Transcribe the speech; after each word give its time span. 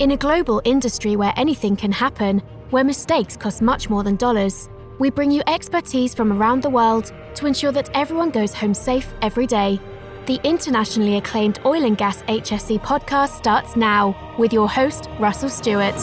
In 0.00 0.12
a 0.12 0.16
global 0.16 0.62
industry 0.64 1.14
where 1.14 1.34
anything 1.36 1.76
can 1.76 1.92
happen, 1.92 2.38
where 2.70 2.82
mistakes 2.82 3.36
cost 3.36 3.60
much 3.60 3.90
more 3.90 4.02
than 4.02 4.16
dollars, 4.16 4.70
we 4.98 5.10
bring 5.10 5.30
you 5.30 5.42
expertise 5.46 6.14
from 6.14 6.32
around 6.32 6.62
the 6.62 6.70
world 6.70 7.12
to 7.34 7.44
ensure 7.44 7.70
that 7.72 7.90
everyone 7.92 8.30
goes 8.30 8.54
home 8.54 8.72
safe 8.72 9.12
every 9.20 9.46
day. 9.46 9.78
The 10.24 10.40
internationally 10.42 11.18
acclaimed 11.18 11.60
Oil 11.66 11.84
and 11.84 11.98
Gas 11.98 12.22
HSE 12.22 12.80
podcast 12.80 13.36
starts 13.36 13.76
now 13.76 14.16
with 14.38 14.54
your 14.54 14.70
host, 14.70 15.10
Russell 15.18 15.50
Stewart. 15.50 16.00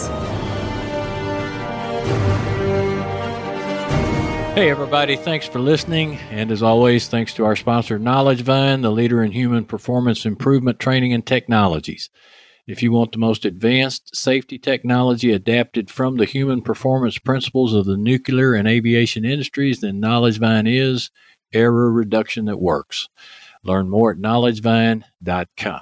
Hey, 4.54 4.70
everybody, 4.70 5.16
thanks 5.16 5.48
for 5.48 5.58
listening. 5.58 6.18
And 6.30 6.52
as 6.52 6.62
always, 6.62 7.08
thanks 7.08 7.34
to 7.34 7.44
our 7.44 7.56
sponsor, 7.56 7.98
Knowledge 7.98 8.42
Vine, 8.42 8.82
the 8.82 8.92
leader 8.92 9.24
in 9.24 9.32
human 9.32 9.64
performance 9.64 10.24
improvement 10.24 10.78
training 10.78 11.12
and 11.12 11.26
technologies. 11.26 12.10
If 12.68 12.82
you 12.82 12.92
want 12.92 13.12
the 13.12 13.18
most 13.18 13.46
advanced 13.46 14.14
safety 14.14 14.58
technology 14.58 15.32
adapted 15.32 15.90
from 15.90 16.18
the 16.18 16.26
human 16.26 16.60
performance 16.60 17.16
principles 17.18 17.72
of 17.72 17.86
the 17.86 17.96
nuclear 17.96 18.52
and 18.52 18.68
aviation 18.68 19.24
industries, 19.24 19.80
then 19.80 20.02
KnowledgeVine 20.02 20.70
is 20.70 21.10
error 21.54 21.90
reduction 21.90 22.44
that 22.44 22.60
works. 22.60 23.08
Learn 23.64 23.88
more 23.88 24.10
at 24.12 24.18
knowledgevine.com. 24.18 25.80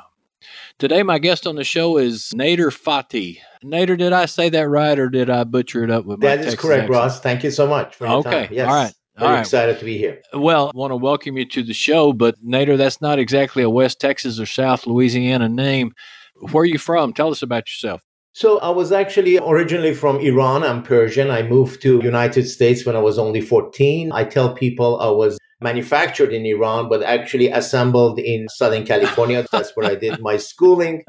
Today, 0.78 1.02
my 1.02 1.18
guest 1.18 1.44
on 1.44 1.56
the 1.56 1.64
show 1.64 1.98
is 1.98 2.32
Nader 2.36 2.70
Fathi. 2.70 3.38
Nader, 3.64 3.98
did 3.98 4.12
I 4.12 4.26
say 4.26 4.48
that 4.50 4.68
right 4.68 4.96
or 4.96 5.08
did 5.08 5.28
I 5.28 5.42
butcher 5.42 5.82
it 5.82 5.90
up 5.90 6.04
with 6.04 6.20
that 6.20 6.26
my 6.26 6.36
That 6.36 6.46
is 6.46 6.54
correct, 6.54 6.82
accent? 6.82 6.90
Ross. 6.90 7.20
Thank 7.20 7.42
you 7.42 7.50
so 7.50 7.66
much 7.66 7.96
for 7.96 8.06
your 8.06 8.18
Okay. 8.18 8.46
time. 8.46 8.54
Yes. 8.54 8.68
All 8.68 8.74
right. 8.74 8.94
Very 9.18 9.32
right. 9.32 9.40
excited 9.40 9.80
to 9.80 9.84
be 9.84 9.98
here. 9.98 10.22
Well, 10.34 10.70
I 10.72 10.78
want 10.78 10.92
to 10.92 10.96
welcome 10.96 11.36
you 11.36 11.46
to 11.46 11.64
the 11.64 11.72
show, 11.72 12.12
but 12.12 12.36
Nader, 12.46 12.76
that's 12.76 13.00
not 13.00 13.18
exactly 13.18 13.64
a 13.64 13.70
West 13.70 13.98
Texas 13.98 14.38
or 14.38 14.46
South 14.46 14.86
Louisiana 14.86 15.48
name. 15.48 15.92
Where 16.40 16.62
are 16.62 16.66
you 16.66 16.78
from? 16.78 17.12
Tell 17.12 17.30
us 17.30 17.42
about 17.42 17.64
yourself. 17.68 18.02
So 18.32 18.58
I 18.58 18.68
was 18.68 18.92
actually 18.92 19.38
originally 19.38 19.94
from 19.94 20.20
Iran. 20.20 20.62
I'm 20.62 20.82
Persian. 20.82 21.30
I 21.30 21.42
moved 21.42 21.80
to 21.80 22.02
United 22.02 22.46
States 22.46 22.84
when 22.84 22.94
I 22.94 22.98
was 22.98 23.18
only 23.18 23.40
14. 23.40 24.12
I 24.12 24.24
tell 24.24 24.52
people 24.52 25.00
I 25.00 25.08
was 25.08 25.38
manufactured 25.62 26.34
in 26.34 26.44
Iran, 26.44 26.90
but 26.90 27.02
actually 27.02 27.48
assembled 27.48 28.18
in 28.18 28.46
Southern 28.50 28.84
California. 28.84 29.46
That's 29.52 29.74
where 29.74 29.90
I 29.90 29.94
did 29.94 30.20
my 30.20 30.36
schooling. 30.36 31.02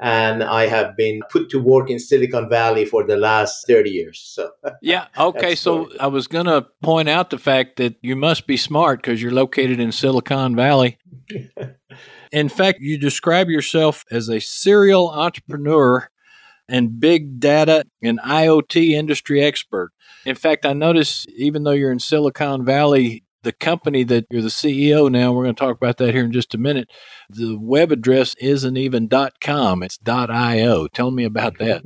And 0.00 0.44
I 0.44 0.68
have 0.68 0.96
been 0.96 1.20
put 1.28 1.50
to 1.50 1.60
work 1.60 1.90
in 1.90 1.98
Silicon 1.98 2.48
Valley 2.48 2.84
for 2.84 3.04
the 3.04 3.16
last 3.16 3.66
30 3.66 3.90
years. 3.90 4.20
So 4.24 4.48
Yeah. 4.80 5.06
Okay. 5.18 5.56
So 5.56 5.86
cool. 5.86 5.96
I 5.98 6.06
was 6.06 6.28
going 6.28 6.46
to 6.46 6.64
point 6.80 7.08
out 7.08 7.30
the 7.30 7.38
fact 7.38 7.78
that 7.78 7.96
you 8.02 8.14
must 8.14 8.46
be 8.46 8.56
smart 8.56 9.02
because 9.02 9.20
you're 9.20 9.32
located 9.32 9.80
in 9.80 9.90
Silicon 9.90 10.54
Valley. 10.54 10.96
In 12.32 12.48
fact, 12.48 12.80
you 12.80 12.98
describe 12.98 13.48
yourself 13.48 14.04
as 14.10 14.28
a 14.28 14.40
serial 14.40 15.10
entrepreneur 15.10 16.08
and 16.68 17.00
big 17.00 17.40
data 17.40 17.84
and 18.02 18.18
IoT 18.20 18.90
industry 18.90 19.42
expert. 19.42 19.90
In 20.26 20.34
fact, 20.34 20.66
I 20.66 20.74
notice 20.74 21.26
even 21.36 21.62
though 21.62 21.72
you're 21.72 21.92
in 21.92 22.00
Silicon 22.00 22.64
Valley, 22.64 23.24
the 23.42 23.52
company 23.52 24.04
that 24.04 24.26
you're 24.30 24.42
the 24.42 24.48
CEO 24.48 25.10
now, 25.10 25.32
we're 25.32 25.44
going 25.44 25.54
to 25.54 25.58
talk 25.58 25.76
about 25.76 25.96
that 25.98 26.12
here 26.12 26.24
in 26.24 26.32
just 26.32 26.54
a 26.54 26.58
minute. 26.58 26.90
The 27.30 27.56
web 27.58 27.92
address 27.92 28.34
isn't 28.40 28.76
even 28.76 29.08
.com, 29.40 29.82
it's 29.82 29.98
.io. 30.06 30.88
Tell 30.88 31.10
me 31.10 31.24
about 31.24 31.58
that. 31.58 31.82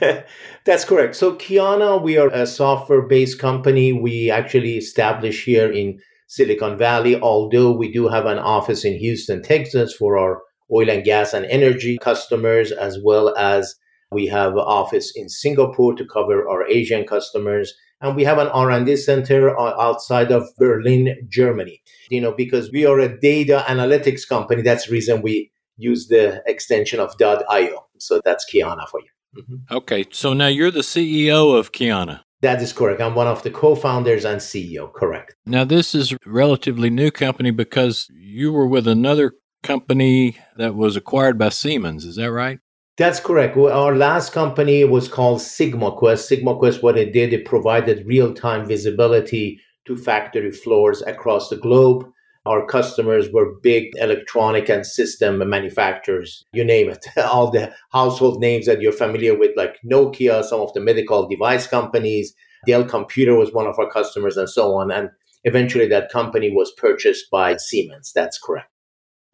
That's 0.64 0.84
correct. 0.84 1.16
So 1.16 1.34
Kiana, 1.34 2.00
we 2.00 2.16
are 2.16 2.28
a 2.28 2.46
software-based 2.46 3.38
company. 3.38 3.92
We 3.92 4.30
actually 4.30 4.78
established 4.78 5.44
here 5.44 5.70
in 5.70 6.00
Silicon 6.30 6.78
Valley, 6.78 7.20
although 7.20 7.72
we 7.72 7.90
do 7.90 8.06
have 8.06 8.24
an 8.24 8.38
office 8.38 8.84
in 8.84 8.96
Houston, 8.98 9.42
Texas 9.42 9.92
for 9.92 10.16
our 10.16 10.42
oil 10.72 10.88
and 10.88 11.02
gas 11.02 11.34
and 11.34 11.44
energy 11.46 11.98
customers, 12.00 12.70
as 12.70 12.98
well 13.02 13.34
as 13.36 13.74
we 14.12 14.26
have 14.26 14.52
an 14.52 14.60
office 14.60 15.12
in 15.16 15.28
Singapore 15.28 15.92
to 15.96 16.06
cover 16.06 16.48
our 16.48 16.64
Asian 16.68 17.04
customers. 17.04 17.74
And 18.00 18.14
we 18.14 18.22
have 18.22 18.38
an 18.38 18.46
R&D 18.46 18.96
center 18.98 19.58
uh, 19.58 19.74
outside 19.80 20.30
of 20.30 20.48
Berlin, 20.56 21.16
Germany. 21.28 21.82
You 22.10 22.20
know, 22.20 22.32
because 22.32 22.70
we 22.70 22.86
are 22.86 23.00
a 23.00 23.20
data 23.20 23.64
analytics 23.66 24.26
company, 24.28 24.62
that's 24.62 24.86
the 24.86 24.92
reason 24.92 25.22
we 25.22 25.50
use 25.78 26.06
the 26.06 26.44
extension 26.46 27.00
of 27.00 27.16
.io. 27.20 27.86
So 27.98 28.20
that's 28.24 28.46
Kiana 28.48 28.88
for 28.88 29.00
you. 29.00 29.42
Mhm. 29.42 29.76
Okay, 29.78 30.04
so 30.12 30.32
now 30.32 30.46
you're 30.46 30.70
the 30.70 30.84
CEO 30.84 31.58
of 31.58 31.72
Kiana. 31.72 32.20
That 32.42 32.62
is 32.62 32.72
correct. 32.72 33.00
I'm 33.02 33.14
one 33.14 33.26
of 33.26 33.42
the 33.42 33.50
co-founders 33.50 34.24
and 34.24 34.40
CEO. 34.40 34.92
Correct. 34.92 35.34
Now, 35.44 35.64
this 35.64 35.94
is 35.94 36.12
a 36.12 36.18
relatively 36.24 36.88
new 36.88 37.10
company 37.10 37.50
because 37.50 38.08
you 38.14 38.52
were 38.52 38.66
with 38.66 38.88
another 38.88 39.34
company 39.62 40.38
that 40.56 40.74
was 40.74 40.96
acquired 40.96 41.38
by 41.38 41.50
Siemens. 41.50 42.04
Is 42.04 42.16
that 42.16 42.32
right? 42.32 42.58
That's 42.96 43.20
correct. 43.20 43.56
Our 43.56 43.94
last 43.94 44.32
company 44.32 44.84
was 44.84 45.08
called 45.08 45.40
SigmaQuest. 45.40 46.42
SigmaQuest, 46.42 46.82
what 46.82 46.98
it 46.98 47.12
did, 47.12 47.32
it 47.32 47.44
provided 47.44 48.06
real-time 48.06 48.66
visibility 48.66 49.60
to 49.86 49.96
factory 49.96 50.50
floors 50.50 51.02
across 51.02 51.48
the 51.48 51.56
globe. 51.56 52.10
Our 52.46 52.64
customers 52.66 53.28
were 53.32 53.60
big 53.62 53.90
electronic 53.96 54.70
and 54.70 54.86
system 54.86 55.46
manufacturers, 55.48 56.44
you 56.52 56.64
name 56.64 56.88
it. 56.88 57.06
All 57.16 57.50
the 57.50 57.72
household 57.92 58.40
names 58.40 58.66
that 58.66 58.80
you're 58.80 58.92
familiar 58.92 59.38
with, 59.38 59.50
like 59.56 59.76
Nokia, 59.84 60.42
some 60.42 60.60
of 60.60 60.72
the 60.72 60.80
medical 60.80 61.28
device 61.28 61.66
companies, 61.66 62.34
Dell 62.66 62.84
Computer 62.84 63.34
was 63.34 63.52
one 63.52 63.66
of 63.66 63.78
our 63.78 63.90
customers, 63.90 64.36
and 64.36 64.48
so 64.48 64.74
on. 64.74 64.90
And 64.90 65.10
eventually 65.44 65.86
that 65.88 66.10
company 66.10 66.50
was 66.50 66.72
purchased 66.76 67.30
by 67.30 67.56
Siemens. 67.56 68.12
That's 68.14 68.38
correct. 68.38 68.68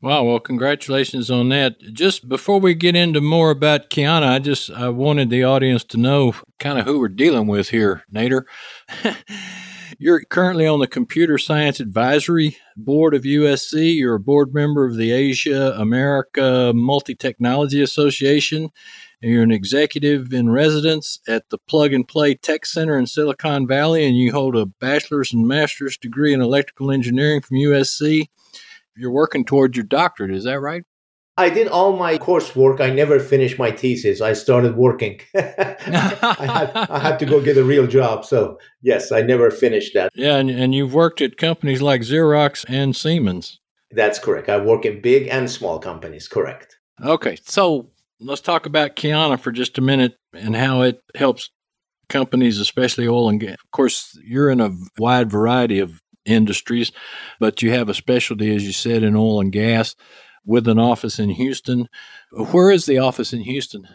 Wow. 0.03 0.25
Well, 0.25 0.41
congratulations 0.41 1.31
on 1.31 1.49
that. 1.49 1.81
Just 1.93 2.29
before 2.29 2.61
we 2.61 2.75
get 2.75 2.95
into 2.95 3.21
more 3.21 3.51
about 3.51 3.89
Kiana, 3.89 4.29
I 4.29 4.39
just 4.39 4.71
I 4.71 4.91
wanted 4.91 5.31
the 5.31 5.45
audience 5.45 5.85
to 5.85 5.97
know 5.97 6.35
kind 6.61 6.79
of 6.79 6.85
who 6.85 7.01
we're 7.01 7.09
dealing 7.09 7.47
with 7.47 7.71
here, 7.71 8.05
Nader. 8.15 8.43
You're 9.99 10.23
currently 10.25 10.67
on 10.67 10.81
the 10.81 10.87
Computer 10.87 11.39
Science 11.39 11.81
Advisory 11.81 12.57
Board 12.77 13.15
of 13.15 13.23
USC. 13.23 13.97
You're 13.97 14.17
a 14.17 14.21
board 14.21 14.53
member 14.55 14.85
of 14.85 14.97
the 14.97 15.13
Asia 15.13 15.75
America 15.79 16.73
Multi 16.75 17.15
Technology 17.15 17.81
Association. 17.83 18.71
And 19.23 19.33
you're 19.33 19.43
an 19.43 19.51
executive 19.51 20.33
in 20.33 20.51
residence 20.51 21.21
at 21.27 21.49
the 21.51 21.59
Plug 21.59 21.93
and 21.93 22.07
Play 22.07 22.35
Tech 22.35 22.67
Center 22.67 22.99
in 22.99 23.07
Silicon 23.07 23.67
Valley, 23.67 24.05
and 24.05 24.17
you 24.17 24.31
hold 24.31 24.57
a 24.57 24.67
bachelor's 24.67 25.33
and 25.33 25.49
master's 25.49 25.97
degree 25.97 26.35
in 26.35 26.43
electrical 26.43 26.91
engineering 26.91 27.41
from 27.41 27.57
USC. 27.57 28.27
You're 28.95 29.11
working 29.11 29.45
towards 29.45 29.77
your 29.77 29.87
doctorate, 29.87 30.35
is 30.35 30.45
that 30.45 30.61
right? 30.61 30.85
I 31.39 31.51
did 31.51 31.69
all 31.69 31.97
my 31.97 32.17
coursework. 32.17 32.81
I 32.81 32.91
never 32.91 33.21
finished 33.21 33.59
my 33.59 33.71
thesis. 33.71 34.23
I 34.23 34.33
started 34.33 34.77
working. 34.77 35.21
I, 35.35 35.77
had, 35.79 36.71
I 36.91 36.99
had 36.99 37.19
to 37.19 37.27
go 37.27 37.43
get 37.43 37.59
a 37.59 37.65
real 37.65 37.87
job. 37.87 38.25
So, 38.25 38.59
yes, 38.81 39.13
I 39.13 39.21
never 39.21 39.51
finished 39.51 39.93
that. 39.95 40.13
Yeah, 40.15 40.37
and, 40.37 40.49
and 40.49 40.75
you've 40.75 40.95
worked 40.95 41.21
at 41.21 41.37
companies 41.37 41.83
like 41.83 42.01
Xerox 42.01 42.65
and 42.69 42.97
Siemens. 42.97 43.61
That's 43.91 44.19
correct. 44.19 44.49
I 44.49 44.57
work 44.57 44.87
in 44.87 45.03
big 45.03 45.29
and 45.29 45.51
small 45.51 45.79
companies. 45.79 46.27
Correct. 46.27 46.79
Okay, 47.05 47.37
so 47.45 47.91
let's 48.19 48.41
talk 48.41 48.65
about 48.65 48.97
Kiana 48.97 49.39
for 49.39 49.53
just 49.53 49.77
a 49.77 49.83
minute 49.83 50.17
and 50.33 50.57
how 50.57 50.83
it 50.83 51.03
helps 51.15 51.51
companies, 52.09 52.59
especially 52.59 53.07
oil 53.07 53.29
and 53.29 53.41
gas. 53.41 53.57
Of 53.63 53.71
course, 53.73 54.19
you're 54.25 54.49
in 54.49 54.61
a 54.61 54.75
wide 54.97 55.31
variety 55.31 55.81
of 55.81 56.01
industries, 56.25 56.93
but 57.39 57.61
you 57.63 57.73
have 57.73 57.91
a 57.91 57.95
specialty, 57.95 58.55
as 58.57 58.65
you 58.65 58.73
said, 58.73 59.03
in 59.03 59.15
oil 59.15 59.41
and 59.41 59.53
gas 59.53 59.95
with 60.47 60.69
an 60.69 60.79
office 60.79 61.19
in 61.19 61.31
Houston. 61.31 61.89
Where 62.31 62.71
is 62.71 62.87
the 62.87 62.99
office 62.99 63.33
in 63.33 63.41
Houston? 63.41 63.87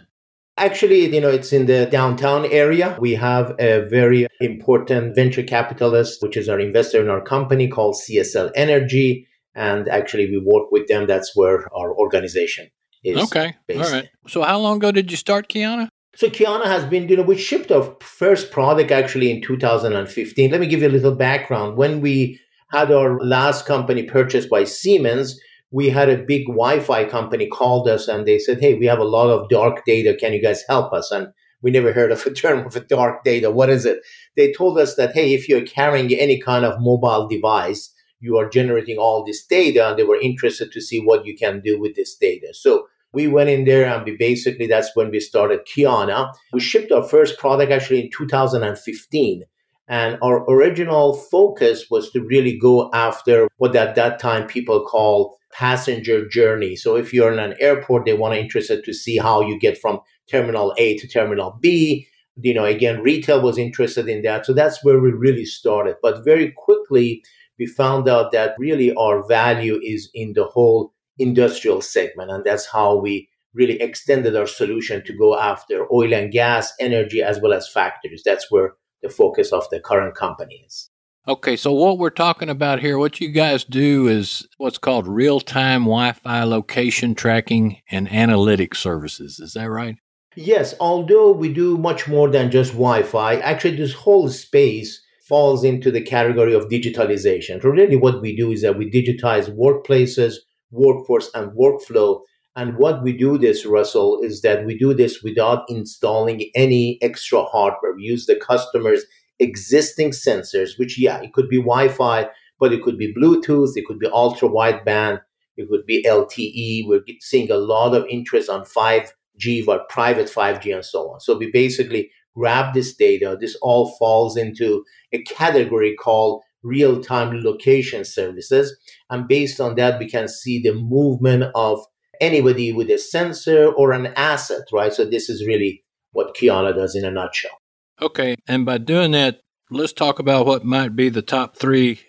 Actually, 0.58 1.14
you 1.14 1.22
know, 1.22 1.30
it's 1.30 1.54
in 1.54 1.66
the 1.66 1.88
downtown 1.88 2.46
area. 2.46 2.98
We 3.00 3.14
have 3.16 3.56
a 3.58 3.88
very 3.90 4.28
important 4.42 5.16
venture 5.16 5.44
capitalist, 5.44 6.22
which 6.22 6.38
is 6.38 6.50
our 6.50 6.60
investor 6.60 7.02
in 7.02 7.10
our 7.10 7.22
company 7.22 7.68
called 7.68 7.96
CSL 7.96 8.52
Energy. 8.56 9.28
And 9.56 9.88
actually, 9.88 10.30
we 10.30 10.38
work 10.38 10.72
with 10.72 10.88
them. 10.88 11.08
That's 11.08 11.36
where 11.36 11.66
our 11.74 11.94
organization 11.96 12.70
is. 13.04 13.18
Okay, 13.18 13.56
based. 13.68 13.84
all 13.84 13.92
right. 13.92 14.10
So, 14.28 14.44
how 14.44 14.60
long 14.60 14.78
ago 14.78 14.92
did 14.92 15.10
you 15.10 15.18
start 15.18 15.48
Kiana? 15.50 15.90
So 16.16 16.28
Kiana 16.28 16.66
has 16.66 16.84
been, 16.86 17.08
you 17.08 17.16
know, 17.16 17.24
we 17.24 17.38
shipped 17.38 17.72
our 17.72 17.96
first 18.02 18.52
product 18.52 18.92
actually 18.92 19.32
in 19.32 19.42
2015. 19.42 20.52
Let 20.52 20.60
me 20.60 20.68
give 20.68 20.82
you 20.82 20.88
a 20.88 20.90
little 20.90 21.16
background. 21.16 21.78
When 21.78 22.02
we 22.02 22.40
had 22.72 22.92
our 22.92 23.18
last 23.20 23.66
company 23.66 24.04
purchased 24.04 24.50
by 24.50 24.66
Siemens, 24.66 25.40
we 25.72 25.90
had 25.90 26.10
a 26.10 26.18
big 26.18 26.48
Wi-Fi 26.48 27.06
company 27.06 27.48
called 27.48 27.88
us 27.88 28.08
and 28.08 28.26
they 28.26 28.38
said, 28.38 28.60
"Hey, 28.60 28.74
we 28.76 28.86
have 28.86 29.00
a 29.00 29.14
lot 29.18 29.30
of 29.30 29.50
dark 29.50 29.86
data. 29.86 30.14
Can 30.14 30.34
you 30.34 30.42
guys 30.42 30.64
help 30.68 30.94
us?" 30.94 31.12
And 31.12 31.28
we 31.62 31.72
never 31.72 31.94
heard 31.94 32.12
of 32.12 32.26
a 32.26 32.34
term 32.44 32.66
of 32.66 32.76
a 32.76 32.82
dark 32.82 33.24
data. 33.24 33.50
What 33.50 33.70
is 33.70 33.86
it? 33.86 34.00
They 34.36 34.52
told 34.52 34.78
us 34.78 34.96
that, 34.96 35.14
"Hey, 35.14 35.34
if 35.34 35.48
you're 35.48 35.66
carrying 35.66 36.14
any 36.14 36.40
kind 36.40 36.66
of 36.66 36.82
mobile 36.82 37.28
device, 37.28 37.94
you 38.20 38.38
are 38.38 38.50
generating 38.50 38.98
all 38.98 39.24
this 39.24 39.46
data," 39.46 39.90
and 39.90 39.98
they 39.98 40.04
were 40.04 40.20
interested 40.20 40.72
to 40.74 40.82
see 40.82 41.00
what 41.00 41.26
you 41.26 41.36
can 41.38 41.62
do 41.62 41.80
with 41.80 41.96
this 41.96 42.16
data. 42.16 42.54
So 42.54 42.88
we 43.14 43.28
went 43.28 43.50
in 43.50 43.66
there 43.66 43.86
and 43.86 44.06
we 44.06 44.16
basically 44.16 44.68
that's 44.68 44.96
when 44.96 45.12
we 45.12 45.20
started 45.20 45.62
Kiana. 45.66 46.34
We 46.54 46.60
shipped 46.60 46.92
our 46.92 47.04
first 47.04 47.38
product 47.40 47.72
actually 47.72 48.02
in 48.02 48.10
2015. 48.10 49.44
And 49.88 50.18
our 50.22 50.50
original 50.50 51.14
focus 51.14 51.88
was 51.92 52.12
to 52.12 52.22
really 52.22 52.58
go 52.58 52.90
after 52.94 53.50
what 53.58 53.76
at 53.76 53.96
that 53.96 54.20
time 54.20 54.48
people 54.48 54.86
call 54.86 55.38
passenger 55.54 56.28
journey. 56.28 56.76
So 56.76 56.96
if 56.96 57.14
you're 57.14 57.32
in 57.32 57.40
an 57.40 57.56
airport, 57.60 58.06
they 58.06 58.14
want 58.14 58.34
to 58.34 58.40
interested 58.40 58.84
to 58.84 58.94
see 58.94 59.18
how 59.18 59.42
you 59.42 59.60
get 59.60 59.78
from 59.78 60.00
terminal 60.30 60.74
A 60.78 60.98
to 60.98 61.08
terminal 61.08 61.58
B. 61.60 62.08
You 62.38 62.54
know, 62.54 62.66
again, 62.66 63.02
retail 63.02 63.42
was 63.42 63.58
interested 63.58 64.08
in 64.08 64.22
that. 64.24 64.46
So 64.46 64.54
that's 64.54 64.84
where 64.84 65.00
we 65.00 65.12
really 65.12 65.46
started. 65.46 65.98
But 66.02 66.24
very 66.24 66.54
quickly, 66.56 67.24
we 67.60 67.66
found 67.66 68.08
out 68.08 68.32
that 68.32 68.56
really 68.58 68.94
our 68.96 69.28
value 69.28 69.80
is 69.84 70.10
in 70.14 70.34
the 70.34 70.46
whole 70.46 70.94
industrial 71.20 71.82
segment. 71.82 72.32
And 72.32 72.44
that's 72.44 72.66
how 72.66 72.98
we 72.98 73.28
really 73.54 73.82
extended 73.82 74.36
our 74.36 74.48
solution 74.48 75.04
to 75.06 75.14
go 75.18 75.38
after 75.38 75.86
oil 75.94 76.14
and 76.14 76.32
gas, 76.32 76.72
energy, 76.80 77.22
as 77.22 77.40
well 77.42 77.54
as 77.54 77.70
factories. 77.70 78.24
That's 78.24 78.50
where 78.50 78.76
the 79.02 79.10
focus 79.10 79.52
of 79.52 79.70
the 79.70 79.80
current 79.80 80.16
company 80.16 80.64
is. 80.66 80.91
Okay, 81.28 81.56
so 81.56 81.72
what 81.72 82.00
we're 82.00 82.10
talking 82.10 82.50
about 82.50 82.80
here, 82.80 82.98
what 82.98 83.22
you 83.22 83.30
guys 83.30 83.64
do 83.64 84.08
is 84.08 84.48
what's 84.58 84.80
called 84.80 85.08
real 85.08 85.40
time 85.40 85.82
Wi 85.84 86.14
Fi 86.14 86.44
location 86.44 87.14
tracking 87.14 87.78
and 87.92 88.08
analytics 88.10 88.78
services. 88.78 89.40
Is 89.40 89.54
that 89.54 89.70
right? 89.70 89.98
Yes, 90.36 90.74
although 90.80 91.32
we 91.32 91.54
do 91.54 91.78
much 91.78 92.08
more 92.08 92.32
than 92.32 92.50
just 92.50 92.72
Wi 92.72 93.04
Fi, 93.04 93.36
actually, 93.36 93.76
this 93.76 93.94
whole 93.94 94.30
space 94.30 95.00
falls 95.28 95.64
into 95.64 95.92
the 95.92 96.02
category 96.02 96.56
of 96.56 96.70
digitalization. 96.70 97.62
So, 97.62 97.70
really, 97.70 97.98
what 97.98 98.20
we 98.20 98.36
do 98.36 98.52
is 98.52 98.64
that 98.64 98.80
we 98.80 98.90
digitize 98.90 99.56
workplaces, 99.56 100.38
workforce, 100.72 101.30
and 101.36 101.52
workflow. 101.52 102.22
And 102.56 102.78
what 102.78 103.04
we 103.04 103.16
do 103.16 103.38
this, 103.38 103.64
Russell, 103.64 104.20
is 104.24 104.42
that 104.42 104.66
we 104.66 104.76
do 104.76 104.96
this 104.96 105.22
without 105.22 105.66
installing 105.70 106.50
any 106.56 106.98
extra 107.04 107.44
hardware. 107.44 107.94
We 107.96 108.04
use 108.04 108.26
the 108.26 108.38
customer's 108.38 109.04
existing 109.42 110.12
sensors, 110.12 110.78
which, 110.78 110.98
yeah, 110.98 111.22
it 111.22 111.34
could 111.34 111.50
be 111.50 111.58
Wi 111.58 111.90
Fi, 111.90 112.30
but 112.60 112.72
it 112.72 112.84
could 112.84 112.98
be 112.98 113.14
Bluetooth, 113.14 113.72
it 113.76 113.86
could 113.86 114.00
be 114.00 114.08
ultra 114.08 114.48
wideband, 114.48 115.22
it 115.58 115.68
could 115.70 115.86
be 115.86 116.04
LTE. 116.04 116.88
We're 116.88 117.04
seeing 117.20 117.52
a 117.52 117.58
lot 117.58 117.96
of 117.96 118.06
interest 118.10 118.50
on 118.50 118.64
5G, 118.64 119.66
but 119.66 119.90
private 119.90 120.28
5G, 120.28 120.74
and 120.74 120.86
so 120.86 121.12
on. 121.12 121.20
So 121.20 121.38
we 121.38 121.52
basically 121.52 122.10
grab 122.36 122.74
this 122.74 122.96
data. 122.96 123.38
This 123.40 123.58
all 123.62 123.96
falls 123.98 124.38
into 124.38 124.84
a 125.12 125.22
category 125.24 125.96
called 125.96 126.44
real 126.64 127.02
time 127.02 127.42
location 127.42 128.06
services. 128.06 128.78
And 129.10 129.28
based 129.28 129.60
on 129.60 129.76
that, 129.76 130.00
we 130.00 130.08
can 130.08 130.28
see 130.28 130.62
the 130.62 130.74
movement 130.74 131.46
of 131.56 131.80
anybody 132.20 132.72
with 132.72 132.90
a 132.90 133.00
sensor 133.00 133.72
or 133.72 133.92
an 133.92 134.08
asset, 134.16 134.62
right? 134.72 134.94
So 134.94 135.04
this 135.06 135.30
is 135.30 135.46
really 135.46 135.84
what 136.12 136.36
Kiana 136.36 136.76
does 136.76 136.96
in 136.96 137.04
a 137.04 137.12
nutshell. 137.12 137.61
Okay. 138.02 138.36
And 138.48 138.66
by 138.66 138.78
doing 138.78 139.12
that, 139.12 139.42
let's 139.70 139.94
talk 139.94 140.20
about 140.20 140.46
what 140.46 140.66
might 140.66 140.96
be 140.96 141.10
the 141.10 141.22
top 141.22 141.56
three 141.56 142.00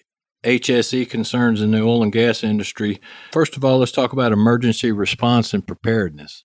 HSE 0.45 1.09
concerns 1.09 1.61
in 1.61 1.71
the 1.71 1.83
oil 1.83 2.03
and 2.03 2.13
gas 2.13 2.43
industry. 2.43 3.01
First 3.31 3.57
of 3.57 3.65
all, 3.65 3.79
let's 3.79 3.93
talk 3.93 4.13
about 4.13 4.33
emergency 4.33 4.91
response 4.91 5.55
and 5.55 5.67
preparedness. 5.67 6.45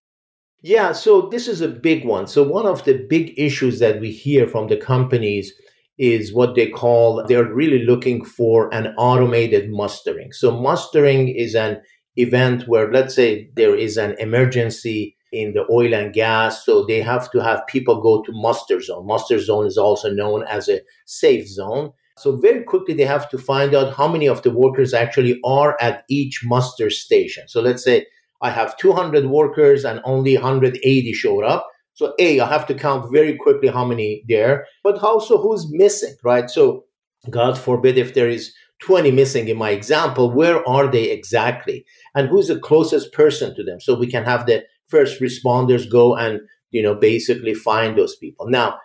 Yeah, 0.62 0.92
so 0.92 1.30
this 1.30 1.48
is 1.48 1.62
a 1.62 1.68
big 1.68 2.06
one. 2.06 2.28
So, 2.28 2.44
one 2.44 2.66
of 2.66 2.84
the 2.84 3.06
big 3.10 3.34
issues 3.38 3.80
that 3.80 4.00
we 4.00 4.12
hear 4.12 4.48
from 4.48 4.68
the 4.68 4.78
companies 4.78 5.54
is 5.98 6.34
what 6.34 6.56
they 6.56 6.68
call 6.68 7.24
they're 7.28 7.54
really 7.54 7.84
looking 7.86 8.24
for 8.24 8.74
an 8.74 8.88
automated 8.98 9.70
mustering. 9.72 10.32
So, 10.32 10.60
mustering 10.60 11.30
is 11.30 11.56
an 11.56 11.82
event 12.16 12.68
where, 12.68 12.92
let's 12.92 13.16
say, 13.16 13.50
there 13.56 13.76
is 13.76 13.98
an 13.98 14.16
emergency 14.20 15.17
in 15.32 15.54
the 15.54 15.66
oil 15.70 15.94
and 15.94 16.14
gas. 16.14 16.66
So 16.66 16.86
they 16.86 17.02
have 17.02 17.32
to 17.32 17.40
have 17.40 17.68
people 17.68 18.02
go 18.02 18.22
to 18.24 18.32
muster 18.34 18.82
zone. 18.82 19.06
Muster 19.06 19.40
zone 19.40 19.68
is 19.68 19.78
also 19.78 20.12
known 20.12 20.44
as 20.48 20.70
a 20.70 20.82
safe 21.06 21.48
zone. 21.48 21.92
So 22.18 22.36
very 22.36 22.64
quickly 22.64 22.94
they 22.94 23.06
have 23.06 23.30
to 23.30 23.38
find 23.38 23.76
out 23.76 23.96
how 23.96 24.08
many 24.08 24.28
of 24.28 24.42
the 24.42 24.52
workers 24.52 24.94
actually 24.94 25.40
are 25.46 25.78
at 25.80 26.04
each 26.10 26.42
muster 26.44 26.90
station. 26.90 27.48
So 27.48 27.62
let's 27.62 27.84
say 27.84 28.08
I 28.42 28.50
have 28.50 28.78
200 28.78 29.26
workers 29.26 29.86
and 29.86 30.02
only 30.04 30.36
180 30.36 31.14
showed 31.14 31.44
up. 31.44 31.68
So 31.94 32.14
A, 32.20 32.40
I 32.40 32.48
have 32.48 32.68
to 32.68 32.76
count 32.76 33.12
very 33.12 33.36
quickly 33.36 33.70
how 33.70 33.86
many 33.86 34.24
there, 34.28 34.66
but 34.84 35.02
also 35.04 35.40
who's 35.40 35.68
missing, 35.72 36.16
right? 36.24 36.50
So 36.50 36.86
God 37.30 37.58
forbid 37.58 37.98
if 37.98 38.14
there 38.14 38.30
is 38.30 38.54
20 38.82 39.12
missing 39.12 39.48
in 39.48 39.58
my 39.58 39.72
example, 39.72 40.32
where 40.32 40.68
are 40.70 40.88
they 40.88 41.10
exactly? 41.10 41.86
And 42.14 42.30
who's 42.30 42.48
the 42.48 42.60
closest 42.60 43.14
person 43.14 43.56
to 43.56 43.64
them? 43.64 43.80
So 43.80 43.98
we 43.98 44.08
can 44.08 44.24
have 44.24 44.46
the 44.46 44.64
first 44.88 45.22
responders 45.22 45.90
go 45.90 46.16
and 46.16 46.40
you 46.72 46.82
know 46.82 46.96
basically 46.96 47.54
find 47.54 47.98
those 47.98 48.16
people. 48.16 48.50
Now 48.50 48.80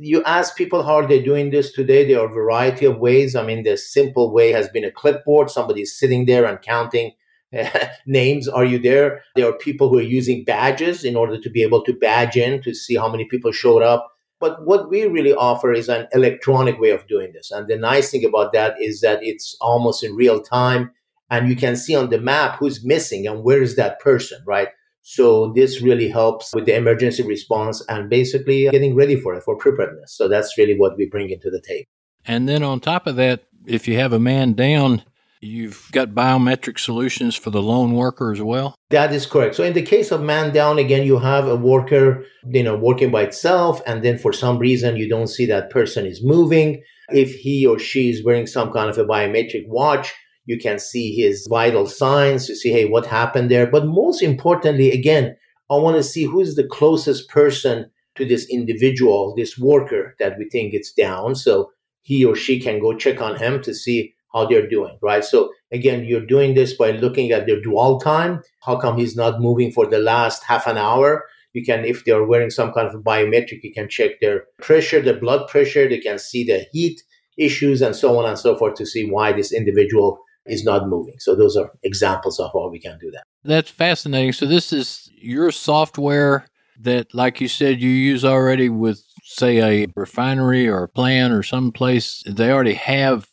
you 0.00 0.22
ask 0.24 0.56
people 0.56 0.82
how 0.82 0.96
are 0.96 1.06
they 1.06 1.22
doing 1.22 1.50
this 1.50 1.72
today 1.72 2.06
there 2.06 2.20
are 2.20 2.30
a 2.30 2.34
variety 2.34 2.86
of 2.86 2.98
ways. 2.98 3.36
I 3.36 3.44
mean 3.44 3.62
the 3.62 3.76
simple 3.76 4.32
way 4.32 4.52
has 4.52 4.68
been 4.68 4.84
a 4.84 4.90
clipboard. 4.90 5.50
Somebody's 5.50 5.96
sitting 5.98 6.26
there 6.26 6.44
and 6.44 6.60
counting 6.60 7.12
names. 8.06 8.48
Are 8.48 8.64
you 8.64 8.78
there? 8.78 9.22
There 9.34 9.48
are 9.48 9.56
people 9.58 9.88
who 9.88 9.98
are 9.98 10.12
using 10.18 10.44
badges 10.44 11.04
in 11.04 11.16
order 11.16 11.40
to 11.40 11.50
be 11.50 11.62
able 11.62 11.84
to 11.84 11.92
badge 11.92 12.36
in 12.36 12.62
to 12.62 12.74
see 12.74 12.96
how 12.96 13.08
many 13.08 13.26
people 13.26 13.52
showed 13.52 13.82
up. 13.82 14.12
But 14.38 14.66
what 14.66 14.90
we 14.90 15.06
really 15.06 15.32
offer 15.32 15.72
is 15.72 15.88
an 15.88 16.08
electronic 16.12 16.78
way 16.78 16.90
of 16.90 17.06
doing 17.06 17.32
this. 17.32 17.50
And 17.50 17.68
the 17.68 17.76
nice 17.76 18.10
thing 18.10 18.24
about 18.24 18.52
that 18.52 18.74
is 18.78 19.00
that 19.00 19.22
it's 19.22 19.56
almost 19.62 20.04
in 20.04 20.14
real 20.14 20.42
time 20.42 20.90
and 21.30 21.48
you 21.48 21.56
can 21.56 21.76
see 21.76 21.94
on 21.94 22.10
the 22.10 22.20
map 22.20 22.58
who's 22.58 22.84
missing 22.84 23.26
and 23.26 23.42
where 23.42 23.62
is 23.62 23.76
that 23.76 24.00
person 24.00 24.40
right 24.46 24.68
so 25.08 25.52
this 25.54 25.80
really 25.80 26.08
helps 26.08 26.52
with 26.52 26.66
the 26.66 26.74
emergency 26.74 27.22
response 27.22 27.80
and 27.88 28.10
basically 28.10 28.68
getting 28.72 28.96
ready 28.96 29.14
for 29.14 29.36
it 29.36 29.44
for 29.44 29.56
preparedness. 29.56 30.12
So 30.16 30.26
that's 30.26 30.58
really 30.58 30.76
what 30.76 30.96
we 30.96 31.06
bring 31.06 31.30
into 31.30 31.48
the 31.48 31.60
table. 31.60 31.86
And 32.24 32.48
then 32.48 32.64
on 32.64 32.80
top 32.80 33.06
of 33.06 33.14
that, 33.14 33.44
if 33.68 33.86
you 33.86 33.96
have 33.98 34.12
a 34.12 34.18
man 34.18 34.54
down, 34.54 35.04
you've 35.40 35.88
got 35.92 36.08
biometric 36.08 36.80
solutions 36.80 37.36
for 37.36 37.50
the 37.50 37.62
lone 37.62 37.94
worker 37.94 38.32
as 38.32 38.42
well. 38.42 38.74
That 38.90 39.12
is 39.12 39.26
correct. 39.26 39.54
So 39.54 39.62
in 39.62 39.74
the 39.74 39.82
case 39.82 40.10
of 40.10 40.22
man 40.22 40.52
down, 40.52 40.76
again, 40.76 41.06
you 41.06 41.18
have 41.18 41.46
a 41.46 41.54
worker, 41.54 42.24
you 42.44 42.64
know, 42.64 42.76
working 42.76 43.12
by 43.12 43.22
itself, 43.22 43.80
and 43.86 44.04
then 44.04 44.18
for 44.18 44.32
some 44.32 44.58
reason 44.58 44.96
you 44.96 45.08
don't 45.08 45.28
see 45.28 45.46
that 45.46 45.70
person 45.70 46.04
is 46.04 46.20
moving. 46.20 46.82
If 47.10 47.32
he 47.32 47.64
or 47.64 47.78
she 47.78 48.10
is 48.10 48.24
wearing 48.24 48.48
some 48.48 48.72
kind 48.72 48.90
of 48.90 48.98
a 48.98 49.04
biometric 49.04 49.68
watch, 49.68 50.12
you 50.46 50.58
can 50.58 50.78
see 50.78 51.14
his 51.14 51.46
vital 51.48 51.86
signs 51.86 52.48
You 52.48 52.54
see, 52.54 52.72
hey, 52.72 52.86
what 52.86 53.06
happened 53.06 53.50
there. 53.50 53.66
But 53.66 53.86
most 53.86 54.22
importantly, 54.22 54.90
again, 54.92 55.36
I 55.70 55.74
want 55.74 55.96
to 55.96 56.02
see 56.02 56.24
who's 56.24 56.54
the 56.54 56.66
closest 56.66 57.28
person 57.28 57.90
to 58.14 58.24
this 58.24 58.48
individual, 58.48 59.34
this 59.36 59.58
worker 59.58 60.14
that 60.18 60.38
we 60.38 60.48
think 60.48 60.72
it's 60.72 60.92
down. 60.92 61.34
So 61.34 61.70
he 62.02 62.24
or 62.24 62.36
she 62.36 62.60
can 62.60 62.80
go 62.80 62.96
check 62.96 63.20
on 63.20 63.36
him 63.36 63.60
to 63.62 63.74
see 63.74 64.14
how 64.32 64.46
they're 64.46 64.68
doing, 64.68 64.96
right? 65.02 65.24
So 65.24 65.50
again, 65.72 66.04
you're 66.04 66.24
doing 66.24 66.54
this 66.54 66.74
by 66.74 66.92
looking 66.92 67.32
at 67.32 67.46
their 67.46 67.60
dwell 67.60 67.98
time. 67.98 68.42
How 68.62 68.76
come 68.76 68.96
he's 68.96 69.16
not 69.16 69.40
moving 69.40 69.72
for 69.72 69.86
the 69.86 69.98
last 69.98 70.44
half 70.44 70.66
an 70.66 70.78
hour? 70.78 71.24
You 71.52 71.64
can, 71.64 71.84
if 71.84 72.04
they're 72.04 72.24
wearing 72.24 72.50
some 72.50 72.72
kind 72.72 72.86
of 72.86 73.02
biometric, 73.02 73.62
you 73.62 73.72
can 73.72 73.88
check 73.88 74.20
their 74.20 74.44
pressure, 74.60 75.00
their 75.00 75.18
blood 75.18 75.48
pressure. 75.48 75.88
They 75.88 75.98
can 75.98 76.18
see 76.18 76.44
the 76.44 76.66
heat 76.70 77.02
issues 77.38 77.82
and 77.82 77.96
so 77.96 78.18
on 78.18 78.26
and 78.26 78.38
so 78.38 78.56
forth 78.56 78.74
to 78.76 78.86
see 78.86 79.08
why 79.10 79.32
this 79.32 79.52
individual 79.52 80.20
is 80.46 80.64
not 80.64 80.88
moving. 80.88 81.16
So 81.18 81.34
those 81.34 81.56
are 81.56 81.70
examples 81.82 82.38
of 82.38 82.50
how 82.52 82.68
we 82.68 82.78
can 82.78 82.98
do 82.98 83.10
that. 83.10 83.24
That's 83.44 83.70
fascinating. 83.70 84.32
So 84.32 84.46
this 84.46 84.72
is 84.72 85.10
your 85.16 85.50
software 85.50 86.46
that, 86.80 87.14
like 87.14 87.40
you 87.40 87.48
said, 87.48 87.80
you 87.80 87.90
use 87.90 88.24
already 88.24 88.68
with, 88.68 89.02
say, 89.24 89.84
a 89.84 89.88
refinery 89.96 90.68
or 90.68 90.84
a 90.84 90.88
plant 90.88 91.32
or 91.32 91.42
some 91.42 91.72
place. 91.72 92.22
They 92.26 92.50
already 92.50 92.74
have 92.74 93.26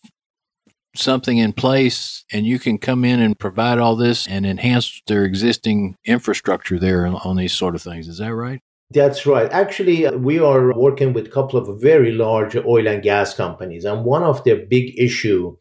something 0.96 1.40
in 1.40 1.54
place 1.54 2.24
and 2.32 2.46
you 2.46 2.60
can 2.60 2.78
come 2.78 3.04
in 3.04 3.20
and 3.20 3.38
provide 3.38 3.80
all 3.80 3.96
this 3.96 4.28
and 4.28 4.46
enhance 4.46 5.02
their 5.08 5.26
existing 5.26 5.96
infrastructure 6.06 6.78
there 6.78 7.08
on 7.08 7.36
these 7.36 7.54
sort 7.54 7.76
of 7.76 7.82
things. 7.82 8.08
Is 8.08 8.20
that 8.20 8.34
right? 8.34 8.62
That's 8.92 9.26
right. 9.26 9.52
Actually, 9.52 10.06
uh, 10.06 10.18
we 10.18 10.38
are 10.40 10.72
working 10.78 11.14
with 11.14 11.26
a 11.26 11.30
couple 11.32 11.60
of 11.60 11.82
very 11.82 12.12
large 12.12 12.56
oil 12.56 12.88
and 12.88 13.02
gas 13.02 13.34
companies. 13.34 13.86
And 13.86 14.06
one 14.06 14.22
of 14.22 14.44
their 14.44 14.68
big 14.68 14.94
issue 15.00 15.58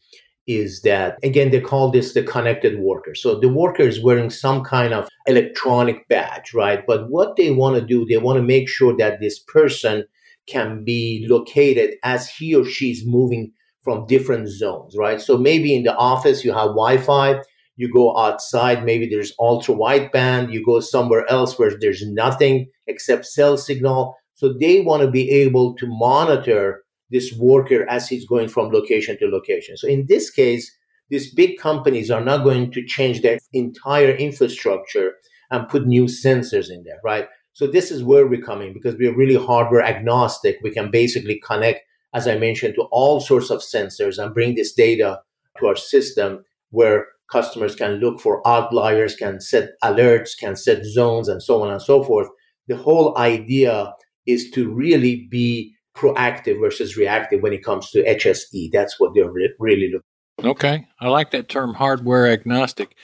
is 0.46 0.82
that 0.82 1.18
again 1.22 1.50
they 1.50 1.60
call 1.60 1.90
this 1.90 2.14
the 2.14 2.22
connected 2.22 2.78
worker. 2.80 3.14
So 3.14 3.38
the 3.38 3.48
worker 3.48 3.82
is 3.82 4.02
wearing 4.02 4.30
some 4.30 4.64
kind 4.64 4.92
of 4.92 5.08
electronic 5.26 6.08
badge 6.08 6.52
right? 6.54 6.84
But 6.86 7.10
what 7.10 7.36
they 7.36 7.50
want 7.50 7.76
to 7.76 7.86
do 7.86 8.04
they 8.06 8.18
want 8.18 8.38
to 8.38 8.42
make 8.42 8.68
sure 8.68 8.96
that 8.96 9.20
this 9.20 9.38
person 9.38 10.04
can 10.48 10.84
be 10.84 11.26
located 11.28 11.94
as 12.02 12.28
he 12.28 12.54
or 12.54 12.64
she 12.64 12.90
is 12.90 13.06
moving 13.06 13.52
from 13.82 14.06
different 14.06 14.48
zones 14.48 14.94
right? 14.96 15.20
So 15.20 15.38
maybe 15.38 15.74
in 15.74 15.84
the 15.84 15.96
office 15.96 16.44
you 16.44 16.52
have 16.52 16.68
wi-fi 16.68 17.40
you 17.76 17.92
go 17.92 18.16
outside 18.18 18.84
maybe 18.84 19.08
there's 19.08 19.32
ultra 19.38 19.74
wideband 19.74 20.52
you 20.52 20.64
go 20.64 20.80
somewhere 20.80 21.24
else 21.30 21.58
where 21.58 21.72
there's 21.78 22.04
nothing 22.06 22.66
except 22.86 23.26
cell 23.26 23.56
signal. 23.56 24.16
So 24.34 24.52
they 24.52 24.80
want 24.80 25.02
to 25.02 25.10
be 25.10 25.30
able 25.30 25.76
to 25.76 25.86
monitor 25.86 26.81
this 27.12 27.32
worker 27.38 27.88
as 27.88 28.08
he's 28.08 28.26
going 28.26 28.48
from 28.48 28.72
location 28.72 29.18
to 29.18 29.26
location. 29.26 29.76
So 29.76 29.86
in 29.86 30.06
this 30.08 30.30
case, 30.30 30.70
these 31.10 31.32
big 31.32 31.58
companies 31.58 32.10
are 32.10 32.24
not 32.24 32.42
going 32.42 32.72
to 32.72 32.84
change 32.84 33.22
their 33.22 33.38
entire 33.52 34.10
infrastructure 34.12 35.12
and 35.50 35.68
put 35.68 35.86
new 35.86 36.04
sensors 36.04 36.70
in 36.70 36.82
there, 36.84 37.00
right? 37.04 37.28
So 37.52 37.66
this 37.66 37.90
is 37.90 38.02
where 38.02 38.26
we're 38.26 38.40
coming 38.40 38.72
because 38.72 38.96
we're 38.96 39.16
really 39.16 39.36
hardware 39.36 39.82
agnostic. 39.82 40.58
We 40.62 40.70
can 40.70 40.90
basically 40.90 41.40
connect, 41.44 41.80
as 42.14 42.26
I 42.26 42.38
mentioned, 42.38 42.74
to 42.76 42.88
all 42.90 43.20
sorts 43.20 43.50
of 43.50 43.60
sensors 43.60 44.18
and 44.18 44.34
bring 44.34 44.54
this 44.54 44.72
data 44.72 45.20
to 45.60 45.66
our 45.66 45.76
system 45.76 46.44
where 46.70 47.06
customers 47.30 47.76
can 47.76 47.92
look 47.96 48.20
for 48.20 48.46
outliers, 48.48 49.14
can 49.14 49.40
set 49.40 49.72
alerts, 49.84 50.30
can 50.38 50.56
set 50.56 50.84
zones, 50.84 51.28
and 51.28 51.42
so 51.42 51.62
on 51.62 51.70
and 51.70 51.82
so 51.82 52.02
forth 52.02 52.28
the 52.68 52.76
whole 52.76 53.16
idea 53.18 53.92
is 54.26 54.50
to 54.52 54.70
really 54.72 55.26
be 55.30 55.74
proactive 55.96 56.60
versus 56.60 56.96
reactive 56.96 57.42
when 57.42 57.52
it 57.52 57.64
comes 57.64 57.90
to 57.90 58.02
HSE. 58.02 58.70
That's 58.72 58.98
what 58.98 59.14
they're 59.14 59.30
re- 59.30 59.54
really 59.58 59.90
looking 59.92 60.02
Okay. 60.44 60.86
I 61.00 61.08
like 61.08 61.30
that 61.32 61.48
term 61.48 61.74
hardware 61.74 62.26
agnostic. 62.26 62.96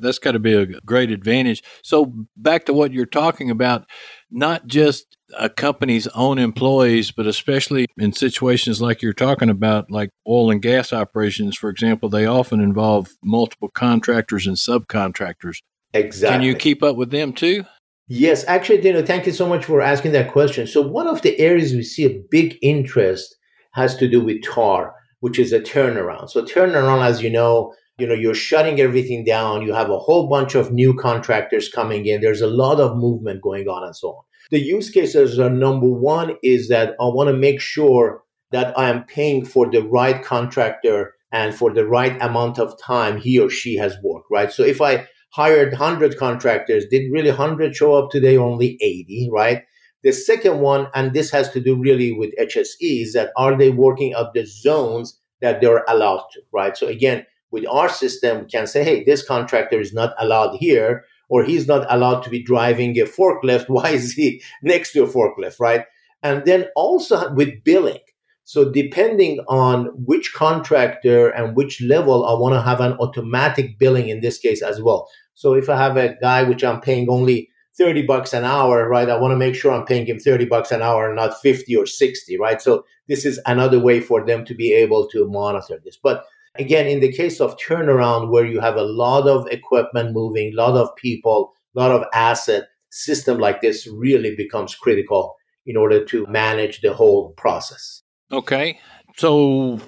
That's 0.00 0.18
got 0.18 0.32
to 0.32 0.38
be 0.38 0.54
a 0.54 0.66
great 0.66 1.10
advantage. 1.10 1.62
So, 1.82 2.12
back 2.36 2.66
to 2.66 2.72
what 2.72 2.92
you're 2.92 3.06
talking 3.06 3.50
about, 3.50 3.86
not 4.30 4.66
just 4.66 5.16
uh, 5.34 5.44
a 5.44 5.48
company's 5.48 6.06
own 6.08 6.38
employees, 6.38 7.10
but 7.10 7.26
especially 7.26 7.86
in 7.98 8.12
situations 8.12 8.80
like 8.80 9.02
you're 9.02 9.12
talking 9.12 9.50
about, 9.50 9.90
like 9.90 10.10
oil 10.26 10.50
and 10.50 10.62
gas 10.62 10.92
operations, 10.92 11.56
for 11.56 11.70
example, 11.70 12.08
they 12.08 12.26
often 12.26 12.60
involve 12.60 13.08
multiple 13.22 13.68
contractors 13.68 14.46
and 14.46 14.56
subcontractors. 14.56 15.58
Exactly. 15.92 16.38
Can 16.38 16.42
you 16.46 16.54
keep 16.54 16.82
up 16.82 16.96
with 16.96 17.10
them 17.10 17.32
too? 17.32 17.64
Yes, 18.08 18.44
actually, 18.46 18.80
Dino, 18.80 19.02
thank 19.02 19.26
you 19.26 19.32
so 19.32 19.48
much 19.48 19.64
for 19.64 19.80
asking 19.80 20.12
that 20.12 20.30
question. 20.30 20.66
So, 20.66 20.80
one 20.80 21.08
of 21.08 21.22
the 21.22 21.38
areas 21.40 21.72
we 21.72 21.82
see 21.82 22.04
a 22.04 22.22
big 22.30 22.56
interest 22.62 23.36
has 23.72 23.96
to 23.96 24.08
do 24.08 24.24
with 24.24 24.42
TAR 24.44 24.94
which 25.20 25.38
is 25.38 25.52
a 25.52 25.60
turnaround. 25.60 26.30
So 26.30 26.44
turnaround, 26.44 27.04
as 27.04 27.22
you 27.22 27.30
know, 27.30 27.74
you 27.98 28.06
know, 28.06 28.14
you're 28.14 28.34
shutting 28.34 28.78
everything 28.80 29.24
down. 29.24 29.62
You 29.62 29.72
have 29.72 29.90
a 29.90 29.98
whole 29.98 30.28
bunch 30.28 30.54
of 30.54 30.70
new 30.70 30.94
contractors 30.94 31.68
coming 31.68 32.06
in. 32.06 32.20
There's 32.20 32.42
a 32.42 32.46
lot 32.46 32.78
of 32.78 32.96
movement 32.96 33.42
going 33.42 33.68
on 33.68 33.82
and 33.84 33.96
so 33.96 34.08
on. 34.10 34.22
The 34.50 34.60
use 34.60 34.90
cases 34.90 35.38
are 35.38 35.50
number 35.50 35.88
one 35.88 36.36
is 36.42 36.68
that 36.68 36.90
I 37.00 37.06
want 37.06 37.28
to 37.28 37.36
make 37.36 37.60
sure 37.60 38.22
that 38.52 38.78
I 38.78 38.88
am 38.90 39.04
paying 39.04 39.44
for 39.44 39.68
the 39.68 39.82
right 39.82 40.22
contractor 40.22 41.14
and 41.32 41.54
for 41.54 41.72
the 41.72 41.86
right 41.86 42.16
amount 42.22 42.58
of 42.58 42.78
time 42.80 43.18
he 43.18 43.38
or 43.38 43.50
she 43.50 43.76
has 43.76 43.96
worked, 44.04 44.28
right? 44.30 44.52
So 44.52 44.62
if 44.62 44.80
I 44.80 45.08
hired 45.30 45.72
100 45.72 46.16
contractors, 46.16 46.86
did 46.90 47.12
really 47.12 47.30
100 47.30 47.74
show 47.74 47.94
up 47.94 48.10
today, 48.10 48.36
only 48.36 48.78
80, 48.80 49.28
right? 49.32 49.62
The 50.02 50.12
second 50.12 50.60
one, 50.60 50.88
and 50.94 51.12
this 51.12 51.30
has 51.30 51.50
to 51.50 51.60
do 51.60 51.74
really 51.74 52.12
with 52.12 52.34
HSE, 52.40 53.02
is 53.02 53.12
that 53.14 53.32
are 53.36 53.56
they 53.56 53.70
working 53.70 54.14
up 54.14 54.34
the 54.34 54.44
zones 54.46 55.18
that 55.40 55.60
they're 55.60 55.84
allowed 55.88 56.24
to, 56.32 56.42
right? 56.52 56.76
So 56.76 56.86
again, 56.86 57.26
with 57.50 57.66
our 57.66 57.88
system, 57.88 58.42
we 58.42 58.46
can 58.46 58.66
say, 58.66 58.84
hey, 58.84 59.04
this 59.04 59.26
contractor 59.26 59.80
is 59.80 59.92
not 59.92 60.14
allowed 60.18 60.56
here, 60.56 61.04
or 61.28 61.42
he's 61.42 61.66
not 61.66 61.86
allowed 61.92 62.22
to 62.22 62.30
be 62.30 62.42
driving 62.42 62.98
a 62.98 63.04
forklift. 63.04 63.64
Why 63.68 63.90
is 63.90 64.12
he 64.12 64.42
next 64.62 64.92
to 64.92 65.04
a 65.04 65.08
forklift, 65.08 65.58
right? 65.60 65.84
And 66.22 66.44
then 66.44 66.66
also 66.76 67.32
with 67.32 67.64
billing. 67.64 67.98
So 68.46 68.70
depending 68.70 69.40
on 69.48 69.86
which 70.06 70.32
contractor 70.32 71.30
and 71.30 71.56
which 71.56 71.82
level, 71.82 72.24
I 72.24 72.32
want 72.38 72.54
to 72.54 72.62
have 72.62 72.80
an 72.80 72.92
automatic 72.92 73.76
billing 73.76 74.08
in 74.08 74.20
this 74.20 74.38
case 74.38 74.62
as 74.62 74.80
well. 74.80 75.08
So 75.34 75.54
if 75.54 75.68
I 75.68 75.76
have 75.76 75.96
a 75.96 76.14
guy 76.20 76.44
which 76.44 76.62
I'm 76.62 76.80
paying 76.80 77.10
only 77.10 77.50
30 77.76 78.02
bucks 78.06 78.32
an 78.32 78.44
hour, 78.44 78.88
right? 78.88 79.10
I 79.10 79.18
want 79.18 79.32
to 79.32 79.36
make 79.36 79.56
sure 79.56 79.72
I'm 79.72 79.84
paying 79.84 80.06
him 80.06 80.20
30 80.20 80.44
bucks 80.44 80.70
an 80.70 80.80
hour, 80.80 81.12
not 81.12 81.40
50 81.40 81.74
or 81.74 81.86
60, 81.86 82.38
right? 82.38 82.62
So 82.62 82.84
this 83.08 83.26
is 83.26 83.40
another 83.46 83.80
way 83.80 83.98
for 83.98 84.24
them 84.24 84.44
to 84.44 84.54
be 84.54 84.72
able 84.72 85.08
to 85.08 85.26
monitor 85.28 85.80
this. 85.84 85.98
But 86.00 86.24
again, 86.54 86.86
in 86.86 87.00
the 87.00 87.12
case 87.12 87.40
of 87.40 87.58
turnaround, 87.58 88.30
where 88.30 88.46
you 88.46 88.60
have 88.60 88.76
a 88.76 88.84
lot 88.84 89.26
of 89.26 89.48
equipment 89.48 90.12
moving, 90.12 90.52
a 90.52 90.56
lot 90.56 90.76
of 90.76 90.94
people, 90.94 91.52
a 91.76 91.80
lot 91.80 91.90
of 91.90 92.06
asset, 92.14 92.68
system 92.90 93.38
like 93.38 93.60
this 93.60 93.88
really 93.88 94.36
becomes 94.36 94.76
critical 94.76 95.34
in 95.66 95.76
order 95.76 96.04
to 96.04 96.28
manage 96.28 96.80
the 96.80 96.94
whole 96.94 97.32
process. 97.32 98.02
Okay. 98.32 98.80
So 99.16 99.80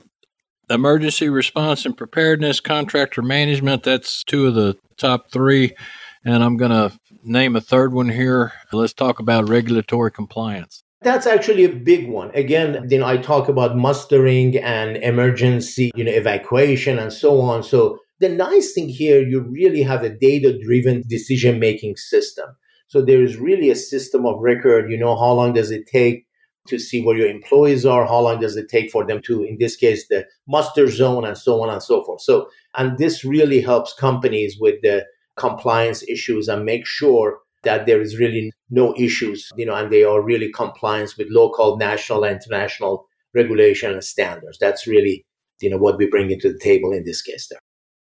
emergency 0.71 1.28
response 1.28 1.85
and 1.85 1.97
preparedness, 1.97 2.61
contractor 2.61 3.23
management, 3.23 3.83
that's 3.83 4.23
two 4.25 4.47
of 4.47 4.54
the 4.54 4.76
top 4.97 5.30
three. 5.30 5.75
And 6.25 6.42
I'm 6.45 6.57
going 6.57 6.71
to 6.71 6.92
name 7.25 7.57
a 7.57 7.61
third 7.61 7.92
one 7.92 8.09
here. 8.09 8.52
Let's 8.73 8.92
talk 8.92 9.18
about 9.18 9.49
regulatory 9.49 10.12
compliance. 10.12 10.83
That's 11.00 11.26
actually 11.26 11.64
a 11.64 11.73
big 11.73 12.09
one. 12.09 12.30
Again, 12.35 12.87
then 12.88 13.02
I 13.02 13.18
talk 13.18 13.49
about 13.49 13.76
mustering 13.76 14.57
and 14.57 14.97
emergency, 14.97 15.92
you 15.95 16.04
know, 16.04 16.11
evacuation 16.12 16.99
and 16.99 17.12
so 17.12 17.40
on. 17.40 17.62
So 17.62 17.99
the 18.21 18.28
nice 18.28 18.73
thing 18.73 18.88
here, 18.88 19.23
you 19.23 19.40
really 19.40 19.83
have 19.83 20.02
a 20.02 20.11
data-driven 20.11 21.04
decision-making 21.09 21.97
system. 21.97 22.47
So 22.88 23.00
there 23.00 23.23
is 23.23 23.37
really 23.37 23.71
a 23.71 23.76
system 23.76 24.26
of 24.26 24.40
record. 24.40 24.90
You 24.90 24.99
know, 24.99 25.16
how 25.16 25.33
long 25.33 25.52
does 25.52 25.71
it 25.71 25.87
take 25.87 26.26
to 26.68 26.78
see 26.78 27.02
where 27.02 27.16
your 27.16 27.28
employees 27.28 27.84
are? 27.84 28.06
How 28.06 28.20
long 28.20 28.40
does 28.40 28.56
it 28.56 28.68
take 28.68 28.90
for 28.90 29.06
them 29.06 29.20
to, 29.22 29.42
in 29.42 29.58
this 29.58 29.76
case, 29.76 30.08
the 30.08 30.26
muster 30.46 30.88
zone 30.88 31.25
and 31.25 31.37
so 31.37 31.62
on 31.62 31.68
and 31.68 31.82
so 31.82 32.04
forth. 32.04 32.22
So, 32.22 32.48
and 32.76 32.98
this 32.98 33.25
really 33.25 33.60
helps 33.60 33.92
companies 33.92 34.56
with 34.58 34.76
the 34.82 35.04
compliance 35.37 36.02
issues 36.08 36.48
and 36.48 36.64
make 36.64 36.87
sure 36.87 37.38
that 37.64 37.87
there 37.87 38.00
is 38.00 38.18
really 38.18 38.52
no 38.70 38.94
issues, 38.96 39.48
you 39.56 39.66
know, 39.66 39.75
and 39.75 39.92
they 39.92 40.04
are 40.04 40.22
really 40.22 40.50
compliance 40.52 41.16
with 41.16 41.28
local, 41.30 41.76
national, 41.76 42.25
and 42.25 42.37
international 42.37 43.06
regulation 43.34 43.92
and 43.92 44.04
standards. 44.04 44.58
That's 44.58 44.87
really, 44.87 45.25
you 45.60 45.70
know, 45.70 45.78
what 45.78 45.98
we 45.98 46.08
bring 46.08 46.30
into 46.30 46.52
the 46.52 46.58
table 46.58 46.92
in 46.92 47.04
this 47.04 47.22
case 47.22 47.48
there. 47.50 47.58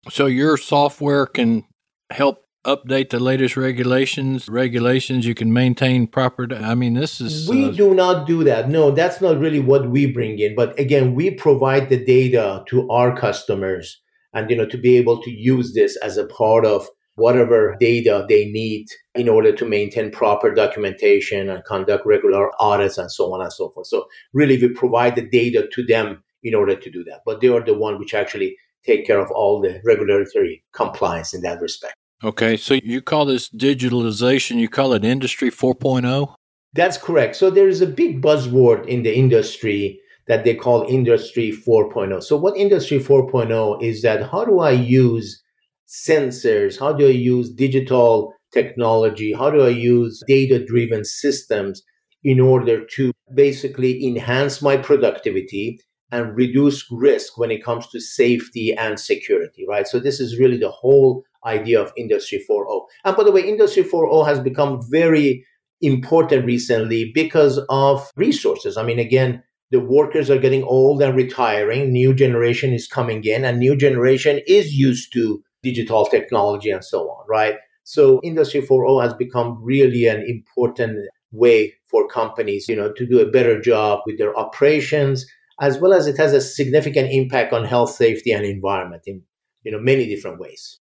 So 0.09 0.25
your 0.27 0.57
software 0.57 1.25
can 1.25 1.63
help 2.11 2.44
update 2.65 3.09
the 3.09 3.19
latest 3.19 3.55
regulations 3.55 4.47
regulations 4.49 5.25
you 5.25 5.35
can 5.35 5.53
maintain 5.53 6.07
proper 6.07 6.47
i 6.55 6.73
mean 6.75 6.93
this 6.93 7.21
is 7.21 7.47
we 7.47 7.65
uh, 7.65 7.71
do 7.71 7.93
not 7.93 8.25
do 8.27 8.43
that 8.43 8.69
no 8.69 8.91
that's 8.91 9.21
not 9.21 9.37
really 9.39 9.59
what 9.59 9.89
we 9.89 10.05
bring 10.05 10.39
in 10.39 10.55
but 10.55 10.77
again 10.79 11.13
we 11.13 11.31
provide 11.31 11.89
the 11.89 12.03
data 12.03 12.63
to 12.67 12.89
our 12.89 13.15
customers 13.15 14.01
and 14.33 14.49
you 14.49 14.55
know 14.55 14.65
to 14.65 14.77
be 14.77 14.97
able 14.97 15.21
to 15.21 15.31
use 15.31 15.73
this 15.73 15.95
as 15.97 16.17
a 16.17 16.25
part 16.25 16.65
of 16.65 16.87
whatever 17.15 17.75
data 17.79 18.25
they 18.27 18.45
need 18.45 18.87
in 19.15 19.29
order 19.29 19.51
to 19.53 19.65
maintain 19.65 20.11
proper 20.11 20.53
documentation 20.53 21.49
and 21.49 21.63
conduct 21.63 22.05
regular 22.05 22.51
audits 22.61 22.97
and 22.97 23.11
so 23.11 23.33
on 23.33 23.41
and 23.41 23.51
so 23.51 23.69
forth. 23.69 23.87
So 23.87 24.05
really 24.33 24.57
we 24.57 24.69
provide 24.69 25.15
the 25.15 25.27
data 25.27 25.67
to 25.71 25.83
them 25.83 26.23
in 26.43 26.53
order 26.53 26.75
to 26.75 26.91
do 26.91 27.03
that. 27.05 27.21
But 27.25 27.41
they 27.41 27.47
are 27.47 27.63
the 27.63 27.73
one 27.73 27.99
which 27.99 28.13
actually 28.13 28.57
take 28.85 29.07
care 29.07 29.19
of 29.19 29.31
all 29.31 29.61
the 29.61 29.81
regulatory 29.83 30.63
compliance 30.73 31.33
in 31.33 31.41
that 31.41 31.61
respect. 31.61 31.95
Okay, 32.25 32.57
so 32.57 32.73
you 32.73 33.03
call 33.03 33.25
this 33.25 33.49
digitalization, 33.49 34.57
you 34.57 34.67
call 34.67 34.93
it 34.93 35.05
industry 35.05 35.51
4.0? 35.51 36.33
That's 36.73 36.97
correct. 36.97 37.35
So 37.35 37.51
there 37.51 37.67
is 37.67 37.81
a 37.81 37.87
big 37.87 38.19
buzzword 38.19 38.87
in 38.87 39.03
the 39.03 39.15
industry 39.15 39.99
that 40.27 40.43
they 40.43 40.55
call 40.55 40.87
industry 40.89 41.51
4.0. 41.51 42.23
So 42.23 42.35
what 42.35 42.57
industry 42.57 42.97
4.0 42.97 43.83
is 43.83 44.01
that 44.01 44.27
how 44.31 44.43
do 44.43 44.59
I 44.59 44.71
use 44.71 45.39
sensors? 45.87 46.79
How 46.79 46.93
do 46.93 47.05
I 47.05 47.11
use 47.11 47.53
digital 47.53 48.33
technology? 48.51 49.31
How 49.31 49.51
do 49.51 49.61
I 49.61 49.69
use 49.69 50.23
data 50.27 50.65
driven 50.65 51.05
systems 51.05 51.83
in 52.23 52.39
order 52.39 52.83
to 52.95 53.11
basically 53.35 54.03
enhance 54.03 54.63
my 54.63 54.77
productivity 54.77 55.79
and 56.11 56.35
reduce 56.35 56.83
risk 56.89 57.37
when 57.37 57.51
it 57.51 57.63
comes 57.63 57.87
to 57.89 57.99
safety 57.99 58.73
and 58.75 58.99
security, 58.99 59.63
right? 59.69 59.87
So 59.87 59.99
this 59.99 60.19
is 60.19 60.39
really 60.39 60.57
the 60.57 60.71
whole 60.71 61.23
idea 61.45 61.81
of 61.81 61.93
Industry 61.97 62.43
4.0. 62.49 62.85
And 63.03 63.15
by 63.15 63.23
the 63.23 63.31
way, 63.31 63.47
Industry 63.47 63.83
4.0 63.83 64.25
has 64.25 64.39
become 64.39 64.81
very 64.89 65.45
important 65.81 66.45
recently 66.45 67.11
because 67.13 67.59
of 67.69 68.09
resources. 68.15 68.77
I 68.77 68.83
mean, 68.83 68.99
again, 68.99 69.43
the 69.71 69.79
workers 69.79 70.29
are 70.29 70.37
getting 70.37 70.63
old 70.63 71.01
and 71.01 71.15
retiring. 71.15 71.91
New 71.91 72.13
generation 72.13 72.73
is 72.73 72.87
coming 72.87 73.23
in, 73.23 73.43
and 73.43 73.59
new 73.59 73.75
generation 73.75 74.41
is 74.47 74.73
used 74.73 75.11
to 75.13 75.43
digital 75.63 76.05
technology 76.05 76.69
and 76.69 76.83
so 76.83 77.09
on, 77.09 77.25
right? 77.27 77.55
So 77.83 78.19
Industry 78.23 78.61
4.0 78.61 79.03
has 79.03 79.13
become 79.13 79.57
really 79.61 80.05
an 80.05 80.23
important 80.27 80.97
way 81.31 81.73
for 81.87 82.07
companies, 82.07 82.67
you 82.67 82.75
know, 82.75 82.93
to 82.93 83.05
do 83.05 83.19
a 83.19 83.29
better 83.29 83.59
job 83.59 83.99
with 84.05 84.17
their 84.17 84.35
operations, 84.37 85.25
as 85.59 85.79
well 85.79 85.93
as 85.93 86.07
it 86.07 86.17
has 86.17 86.33
a 86.33 86.41
significant 86.41 87.11
impact 87.11 87.53
on 87.53 87.65
health, 87.65 87.91
safety, 87.91 88.31
and 88.31 88.45
environment 88.45 89.03
in, 89.05 89.21
you 89.63 89.71
know, 89.71 89.79
many 89.79 90.07
different 90.07 90.39
ways. 90.39 90.79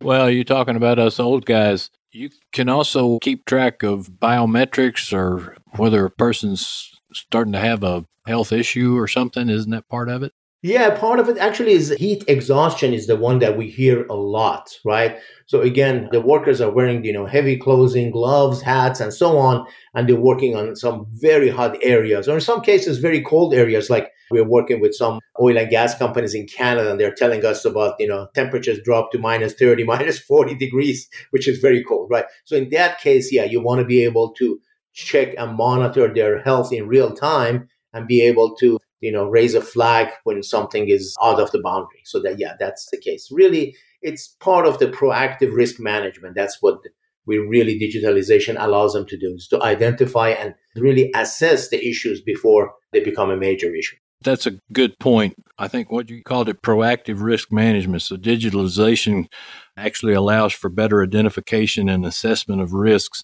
Well, 0.00 0.30
you're 0.30 0.44
talking 0.44 0.76
about 0.76 0.98
us 0.98 1.18
old 1.18 1.44
guys. 1.44 1.90
You 2.12 2.30
can 2.52 2.68
also 2.68 3.18
keep 3.18 3.44
track 3.44 3.82
of 3.82 4.10
biometrics 4.10 5.12
or 5.12 5.56
whether 5.76 6.04
a 6.04 6.10
person's 6.10 6.92
starting 7.12 7.52
to 7.52 7.58
have 7.58 7.82
a 7.82 8.04
health 8.26 8.52
issue 8.52 8.96
or 8.96 9.08
something. 9.08 9.48
Isn't 9.48 9.72
that 9.72 9.88
part 9.88 10.08
of 10.08 10.22
it? 10.22 10.32
Yeah, 10.62 10.98
part 10.98 11.20
of 11.20 11.28
it 11.28 11.38
actually 11.38 11.72
is 11.72 11.94
heat 11.98 12.24
exhaustion 12.26 12.92
is 12.92 13.06
the 13.06 13.14
one 13.14 13.38
that 13.38 13.56
we 13.56 13.68
hear 13.68 14.04
a 14.06 14.14
lot, 14.14 14.76
right? 14.84 15.18
So 15.46 15.60
again, 15.60 16.08
the 16.10 16.20
workers 16.20 16.60
are 16.60 16.70
wearing, 16.70 17.04
you 17.04 17.12
know, 17.12 17.26
heavy 17.26 17.56
clothing, 17.56 18.10
gloves, 18.10 18.60
hats, 18.60 18.98
and 18.98 19.14
so 19.14 19.38
on, 19.38 19.64
and 19.94 20.08
they're 20.08 20.16
working 20.16 20.56
on 20.56 20.74
some 20.74 21.06
very 21.12 21.48
hot 21.48 21.76
areas, 21.82 22.28
or 22.28 22.34
in 22.34 22.40
some 22.40 22.60
cases, 22.60 22.98
very 22.98 23.22
cold 23.22 23.54
areas. 23.54 23.88
Like 23.88 24.10
we're 24.30 24.44
working 24.44 24.80
with 24.80 24.94
some 24.94 25.20
oil 25.40 25.56
and 25.56 25.70
gas 25.70 25.96
companies 25.96 26.34
in 26.34 26.46
Canada, 26.46 26.90
and 26.90 27.00
they're 27.00 27.14
telling 27.14 27.44
us 27.44 27.64
about, 27.64 27.94
you 27.98 28.06
know, 28.06 28.28
temperatures 28.34 28.80
drop 28.84 29.12
to 29.12 29.18
minus 29.18 29.54
30, 29.54 29.84
minus 29.94 30.18
40 30.18 30.54
degrees, 30.56 31.08
which 31.30 31.48
is 31.48 31.58
very 31.58 31.82
cold, 31.84 32.08
right? 32.10 32.26
So 32.44 32.56
in 32.56 32.70
that 32.70 33.00
case, 33.00 33.32
yeah, 33.32 33.44
you 33.44 33.60
want 33.60 33.80
to 33.80 33.86
be 33.86 34.04
able 34.04 34.32
to 34.34 34.60
check 34.92 35.34
and 35.38 35.56
monitor 35.56 36.12
their 36.12 36.42
health 36.42 36.72
in 36.72 36.88
real 36.88 37.12
time 37.12 37.68
and 37.92 38.06
be 38.06 38.22
able 38.22 38.54
to 38.56 38.78
you 39.00 39.12
know 39.12 39.28
raise 39.28 39.54
a 39.54 39.60
flag 39.60 40.08
when 40.24 40.42
something 40.42 40.88
is 40.88 41.14
out 41.22 41.38
of 41.38 41.52
the 41.52 41.60
boundary 41.60 42.00
so 42.04 42.20
that 42.20 42.36
yeah 42.40 42.54
that's 42.58 42.88
the 42.90 42.98
case 42.98 43.28
really 43.30 43.76
it's 44.02 44.34
part 44.40 44.66
of 44.66 44.80
the 44.80 44.88
proactive 44.88 45.54
risk 45.54 45.78
management 45.78 46.34
that's 46.34 46.60
what 46.60 46.80
we 47.28 47.38
really 47.38 47.78
digitalization 47.78 48.56
allows 48.58 48.94
them 48.94 49.06
to 49.06 49.16
do 49.16 49.34
is 49.34 49.46
to 49.46 49.62
identify 49.62 50.30
and 50.30 50.54
really 50.74 51.12
assess 51.14 51.68
the 51.68 51.86
issues 51.86 52.22
before 52.22 52.72
they 52.92 53.00
become 53.00 53.30
a 53.30 53.36
major 53.36 53.72
issue. 53.72 53.96
That's 54.22 54.46
a 54.46 54.58
good 54.72 54.98
point. 54.98 55.34
I 55.58 55.68
think 55.68 55.90
what 55.90 56.10
you 56.10 56.22
called 56.22 56.48
it 56.48 56.62
proactive 56.62 57.22
risk 57.22 57.52
management. 57.52 58.02
So 58.02 58.16
digitalization 58.16 59.26
actually 59.76 60.14
allows 60.14 60.52
for 60.52 60.68
better 60.68 61.02
identification 61.02 61.88
and 61.88 62.04
assessment 62.04 62.60
of 62.60 62.72
risks, 62.72 63.22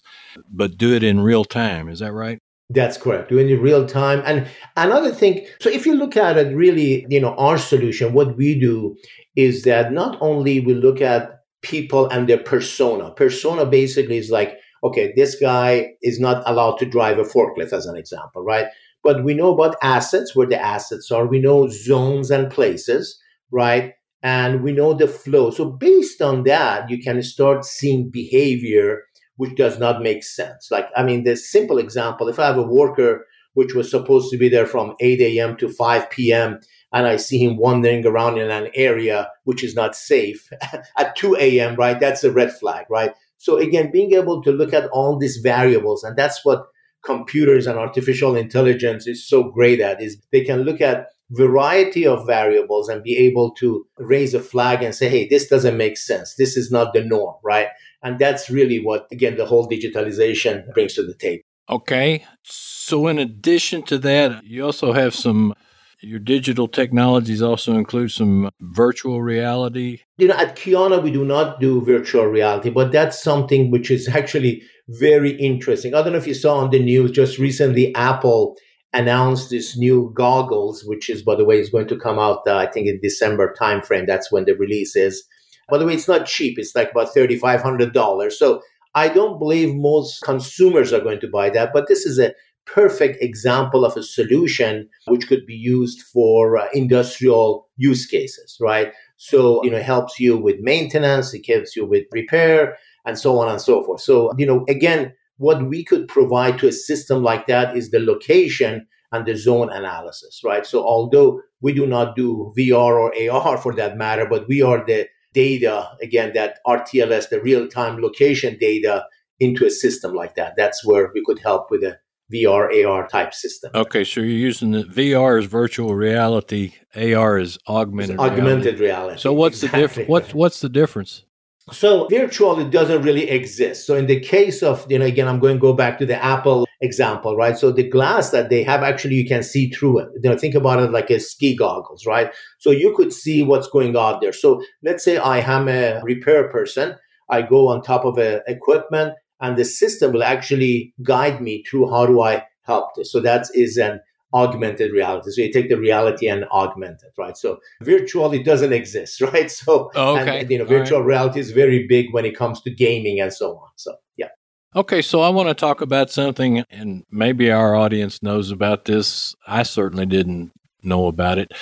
but 0.49 0.77
do 0.77 0.93
it 0.93 1.03
in 1.03 1.19
real 1.21 1.45
time. 1.45 1.89
Is 1.89 1.99
that 1.99 2.13
right? 2.13 2.39
That's 2.69 2.97
correct. 2.97 3.29
Doing 3.29 3.49
it 3.49 3.61
real 3.61 3.85
time. 3.85 4.23
And 4.25 4.47
another 4.75 5.11
thing, 5.11 5.45
so 5.61 5.69
if 5.69 5.85
you 5.85 5.95
look 5.95 6.17
at 6.17 6.37
it 6.37 6.55
really, 6.55 7.05
you 7.09 7.19
know, 7.19 7.35
our 7.35 7.57
solution, 7.57 8.13
what 8.13 8.37
we 8.37 8.59
do 8.59 8.95
is 9.35 9.63
that 9.63 9.91
not 9.91 10.17
only 10.21 10.61
we 10.61 10.73
look 10.73 11.01
at 11.01 11.41
people 11.65 12.07
and 12.09 12.29
their 12.29 12.37
persona. 12.37 13.11
Persona 13.11 13.65
basically 13.65 14.17
is 14.17 14.29
like, 14.29 14.57
okay, 14.83 15.13
this 15.15 15.35
guy 15.35 15.93
is 16.01 16.19
not 16.19 16.43
allowed 16.45 16.77
to 16.77 16.85
drive 16.85 17.17
a 17.17 17.23
forklift, 17.23 17.73
as 17.73 17.87
an 17.87 17.97
example, 17.97 18.43
right? 18.43 18.67
But 19.05 19.23
we 19.23 19.35
know 19.35 19.53
about 19.53 19.77
assets, 19.83 20.35
where 20.35 20.47
the 20.47 20.61
assets 20.61 21.11
are. 21.11 21.27
We 21.27 21.39
know 21.39 21.67
zones 21.69 22.31
and 22.31 22.51
places, 22.51 23.17
right? 23.51 23.93
And 24.23 24.63
we 24.63 24.73
know 24.73 24.95
the 24.95 25.07
flow. 25.07 25.51
So 25.51 25.65
based 25.69 26.21
on 26.23 26.43
that, 26.45 26.89
you 26.89 27.01
can 27.01 27.21
start 27.21 27.63
seeing 27.63 28.09
behavior 28.09 29.03
which 29.37 29.55
does 29.55 29.77
not 29.77 30.01
make 30.01 30.23
sense. 30.23 30.69
Like, 30.71 30.87
I 30.95 31.03
mean, 31.03 31.23
the 31.23 31.35
simple 31.35 31.77
example, 31.77 32.29
if 32.29 32.39
I 32.39 32.47
have 32.47 32.57
a 32.57 32.63
worker 32.63 33.25
which 33.53 33.73
was 33.73 33.89
supposed 33.91 34.31
to 34.31 34.37
be 34.37 34.49
there 34.49 34.65
from 34.65 34.95
8 34.99 35.21
a.m. 35.21 35.57
to 35.57 35.69
5 35.69 36.09
p.m., 36.09 36.59
and 36.93 37.07
I 37.07 37.17
see 37.17 37.37
him 37.43 37.57
wandering 37.57 38.05
around 38.05 38.37
in 38.37 38.49
an 38.49 38.69
area 38.73 39.29
which 39.43 39.63
is 39.63 39.75
not 39.75 39.95
safe 39.95 40.49
at 40.97 41.15
2 41.15 41.35
a.m., 41.35 41.75
right? 41.75 41.99
That's 41.99 42.23
a 42.23 42.31
red 42.31 42.53
flag, 42.53 42.85
right? 42.89 43.11
So 43.37 43.57
again, 43.57 43.91
being 43.91 44.13
able 44.13 44.41
to 44.43 44.51
look 44.51 44.73
at 44.73 44.87
all 44.89 45.17
these 45.17 45.37
variables, 45.37 46.03
and 46.03 46.17
that's 46.17 46.43
what 46.45 46.65
computers 47.05 47.67
and 47.67 47.77
artificial 47.77 48.35
intelligence 48.35 49.07
is 49.07 49.27
so 49.27 49.43
great 49.43 49.79
at, 49.79 50.01
is 50.01 50.21
they 50.31 50.43
can 50.43 50.61
look 50.61 50.81
at 50.81 51.07
variety 51.31 52.05
of 52.05 52.25
variables 52.25 52.87
and 52.87 53.03
be 53.03 53.17
able 53.17 53.51
to 53.51 53.85
raise 53.97 54.33
a 54.33 54.39
flag 54.39 54.83
and 54.83 54.93
say, 54.93 55.09
hey, 55.09 55.27
this 55.27 55.47
doesn't 55.47 55.77
make 55.77 55.97
sense. 55.97 56.35
This 56.35 56.55
is 56.55 56.71
not 56.71 56.93
the 56.93 57.03
norm, 57.03 57.35
right? 57.43 57.67
And 58.03 58.19
that's 58.19 58.49
really 58.49 58.79
what, 58.79 59.07
again, 59.11 59.37
the 59.37 59.45
whole 59.45 59.67
digitalization 59.67 60.71
brings 60.73 60.93
to 60.95 61.03
the 61.03 61.15
table. 61.15 61.41
Okay. 61.69 62.23
So, 62.43 63.07
in 63.07 63.17
addition 63.17 63.81
to 63.83 63.97
that, 63.99 64.43
you 64.43 64.63
also 64.63 64.93
have 64.93 65.15
some 65.15 65.55
your 66.01 66.19
digital 66.19 66.67
technologies 66.67 67.41
also 67.41 67.73
include 67.73 68.11
some 68.11 68.49
virtual 68.59 69.21
reality. 69.21 69.99
You 70.17 70.27
know, 70.27 70.35
at 70.35 70.55
Kiana, 70.55 71.01
we 71.01 71.11
do 71.11 71.25
not 71.25 71.59
do 71.59 71.81
virtual 71.81 72.25
reality, 72.25 72.69
but 72.69 72.91
that's 72.91 73.21
something 73.21 73.71
which 73.71 73.89
is 73.91 74.07
actually 74.15 74.63
very 74.89 75.31
interesting. 75.31 75.93
I 75.93 76.01
don't 76.01 76.11
know 76.11 76.17
if 76.17 76.27
you 76.27 76.33
saw 76.33 76.57
on 76.57 76.69
the 76.69 76.79
news 76.79 77.11
just 77.11 77.37
recently, 77.37 77.93
Apple 77.95 78.55
announced 78.93 79.49
this 79.49 79.77
new 79.77 80.11
goggles, 80.15 80.83
which 80.85 81.09
is, 81.09 81.21
by 81.21 81.35
the 81.35 81.45
way, 81.45 81.59
is 81.59 81.69
going 81.69 81.87
to 81.87 81.99
come 81.99 82.17
out, 82.17 82.41
uh, 82.47 82.55
I 82.55 82.67
think, 82.67 82.87
in 82.87 82.99
December 83.01 83.53
timeframe. 83.59 84.07
That's 84.07 84.31
when 84.31 84.45
the 84.45 84.55
release 84.55 84.95
is. 84.95 85.23
By 85.69 85.77
the 85.77 85.85
way, 85.85 85.95
it's 85.95 86.07
not 86.07 86.27
cheap. 86.27 86.57
It's 86.57 86.75
like 86.75 86.91
about 86.91 87.13
$3,500. 87.13 88.31
So 88.31 88.61
I 88.93 89.09
don't 89.09 89.39
believe 89.39 89.75
most 89.75 90.21
consumers 90.21 90.93
are 90.93 91.01
going 91.01 91.19
to 91.19 91.27
buy 91.27 91.49
that, 91.49 91.71
but 91.73 91.87
this 91.87 92.05
is 92.05 92.17
a 92.17 92.33
perfect 92.65 93.21
example 93.21 93.85
of 93.85 93.95
a 93.95 94.03
solution 94.03 94.89
which 95.07 95.27
could 95.27 95.45
be 95.45 95.55
used 95.55 96.01
for 96.01 96.57
uh, 96.57 96.67
industrial 96.73 97.67
use 97.77 98.05
cases, 98.05 98.57
right? 98.59 98.91
So, 99.17 99.63
you 99.63 99.71
know, 99.71 99.77
it 99.77 99.83
helps 99.83 100.19
you 100.19 100.37
with 100.37 100.57
maintenance, 100.59 101.33
it 101.33 101.45
helps 101.47 101.75
you 101.75 101.85
with 101.85 102.05
repair, 102.11 102.77
and 103.05 103.17
so 103.17 103.37
on 103.39 103.49
and 103.49 103.61
so 103.61 103.83
forth. 103.83 104.01
So, 104.01 104.31
you 104.37 104.45
know, 104.45 104.65
again, 104.67 105.13
what 105.37 105.67
we 105.67 105.83
could 105.83 106.07
provide 106.07 106.57
to 106.59 106.67
a 106.67 106.71
system 106.71 107.23
like 107.23 107.47
that 107.47 107.75
is 107.75 107.91
the 107.91 107.99
location 107.99 108.87
and 109.11 109.25
the 109.25 109.35
zone 109.35 109.69
analysis, 109.71 110.41
right? 110.43 110.65
So, 110.65 110.83
although 110.83 111.41
we 111.61 111.73
do 111.73 111.85
not 111.85 112.15
do 112.15 112.53
VR 112.57 112.71
or 112.73 113.31
AR 113.31 113.57
for 113.57 113.73
that 113.75 113.97
matter, 113.97 114.25
but 114.25 114.47
we 114.47 114.61
are 114.61 114.83
the 114.85 115.07
data, 115.33 115.89
again, 116.01 116.31
that 116.33 116.59
RTLS, 116.65 117.29
the 117.29 117.41
real 117.41 117.67
time 117.67 118.01
location 118.01 118.57
data 118.59 119.05
into 119.39 119.65
a 119.65 119.69
system 119.69 120.13
like 120.13 120.35
that. 120.35 120.53
That's 120.57 120.85
where 120.85 121.11
we 121.13 121.23
could 121.25 121.39
help 121.39 121.69
with 121.69 121.83
a 121.83 121.97
VR, 122.33 122.85
AR 122.85 123.07
type 123.07 123.33
system. 123.33 123.71
Okay, 123.75 124.03
so 124.03 124.21
you're 124.21 124.29
using 124.29 124.71
the 124.71 124.83
VR 124.83 125.39
is 125.39 125.45
virtual 125.45 125.95
reality, 125.95 126.73
AR 126.95 127.37
is 127.37 127.57
augmented, 127.67 128.19
augmented 128.19 128.79
reality. 128.79 128.83
reality. 128.83 129.21
So 129.21 129.33
what's 129.33 129.61
exactly. 129.63 129.81
the 129.81 129.87
difference? 129.87 130.09
What's 130.09 130.33
what's 130.33 130.61
the 130.61 130.69
difference? 130.69 131.25
So 131.71 132.07
virtual 132.09 132.59
it 132.59 132.69
doesn't 132.69 133.01
really 133.01 133.27
exist. 133.27 133.87
So 133.87 133.95
in 133.95 134.05
the 134.05 134.19
case 134.19 134.61
of 134.61 134.85
you 134.89 134.99
know 134.99 135.05
again 135.05 135.27
I'm 135.27 135.39
going 135.39 135.55
to 135.55 135.61
go 135.61 135.73
back 135.73 135.97
to 135.99 136.05
the 136.05 136.23
Apple 136.23 136.67
example, 136.81 137.35
right? 137.35 137.57
So 137.57 137.71
the 137.71 137.89
glass 137.89 138.29
that 138.29 138.49
they 138.49 138.63
have 138.63 138.83
actually 138.83 139.15
you 139.15 139.27
can 139.27 139.41
see 139.41 139.69
through 139.69 139.99
it. 139.99 140.09
You 140.21 140.29
know 140.29 140.37
think 140.37 140.55
about 140.55 140.81
it 140.81 140.91
like 140.91 141.09
a 141.09 141.19
ski 141.19 141.55
goggles, 141.55 142.05
right? 142.05 142.31
So 142.59 142.69
you 142.69 142.93
could 142.95 143.11
see 143.11 143.41
what's 143.41 143.67
going 143.67 143.95
on 143.95 144.19
there. 144.21 144.33
So 144.33 144.63
let's 144.83 145.03
say 145.03 145.17
I 145.17 145.39
am 145.39 145.67
a 145.67 146.01
repair 146.03 146.49
person, 146.49 146.95
I 147.29 147.41
go 147.41 147.67
on 147.67 147.81
top 147.81 148.05
of 148.05 148.17
a 148.19 148.41
equipment 148.47 149.15
and 149.41 149.57
the 149.57 149.65
system 149.65 150.13
will 150.13 150.23
actually 150.23 150.93
guide 151.03 151.41
me 151.41 151.63
through 151.63 151.89
how 151.89 152.05
do 152.05 152.21
I 152.21 152.43
help 152.63 152.95
this. 152.95 153.11
So 153.11 153.19
that 153.21 153.47
is 153.53 153.77
an 153.77 153.99
augmented 154.33 154.91
reality. 154.91 155.31
So 155.31 155.41
you 155.41 155.51
take 155.51 155.69
the 155.69 155.77
reality 155.77 156.27
and 156.27 156.43
augment 156.45 157.01
it, 157.03 157.13
right? 157.17 157.37
So 157.37 157.59
virtual 157.81 158.33
it 158.33 158.43
doesn't 158.43 158.73
exist, 158.73 159.21
right? 159.33 159.49
So 159.49 159.91
oh, 159.95 160.19
okay. 160.19 160.41
and, 160.41 160.51
you 160.51 160.57
know, 160.57 160.65
virtual 160.65 160.99
right. 160.99 161.07
reality 161.07 161.39
is 161.39 161.51
very 161.51 161.87
big 161.87 162.13
when 162.13 162.25
it 162.25 162.37
comes 162.37 162.61
to 162.61 162.69
gaming 162.69 163.19
and 163.19 163.33
so 163.33 163.57
on. 163.57 163.69
So 163.77 163.95
yeah. 164.17 164.29
Okay, 164.75 165.01
so 165.01 165.21
I 165.21 165.29
want 165.29 165.47
to 165.47 165.53
talk 165.53 165.79
about 165.79 166.11
something, 166.11 166.65
and 166.69 167.03
maybe 167.09 167.49
our 167.49 167.75
audience 167.75 168.21
knows 168.21 168.51
about 168.51 168.83
this. 168.83 169.33
I 169.47 169.63
certainly 169.63 170.05
didn't 170.05 170.51
know 170.83 171.07
about 171.07 171.37
it. 171.37 171.53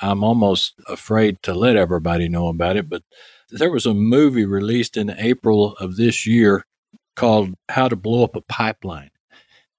I'm 0.00 0.24
almost 0.24 0.74
afraid 0.88 1.42
to 1.42 1.52
let 1.52 1.76
everybody 1.76 2.30
know 2.30 2.48
about 2.48 2.76
it, 2.78 2.88
but 2.88 3.02
there 3.50 3.70
was 3.70 3.84
a 3.84 3.92
movie 3.92 4.46
released 4.46 4.96
in 4.96 5.10
April 5.10 5.74
of 5.80 5.96
this 5.96 6.26
year 6.26 6.64
called 7.14 7.54
How 7.68 7.88
to 7.88 7.96
Blow 7.96 8.24
Up 8.24 8.36
a 8.36 8.40
Pipeline. 8.40 9.10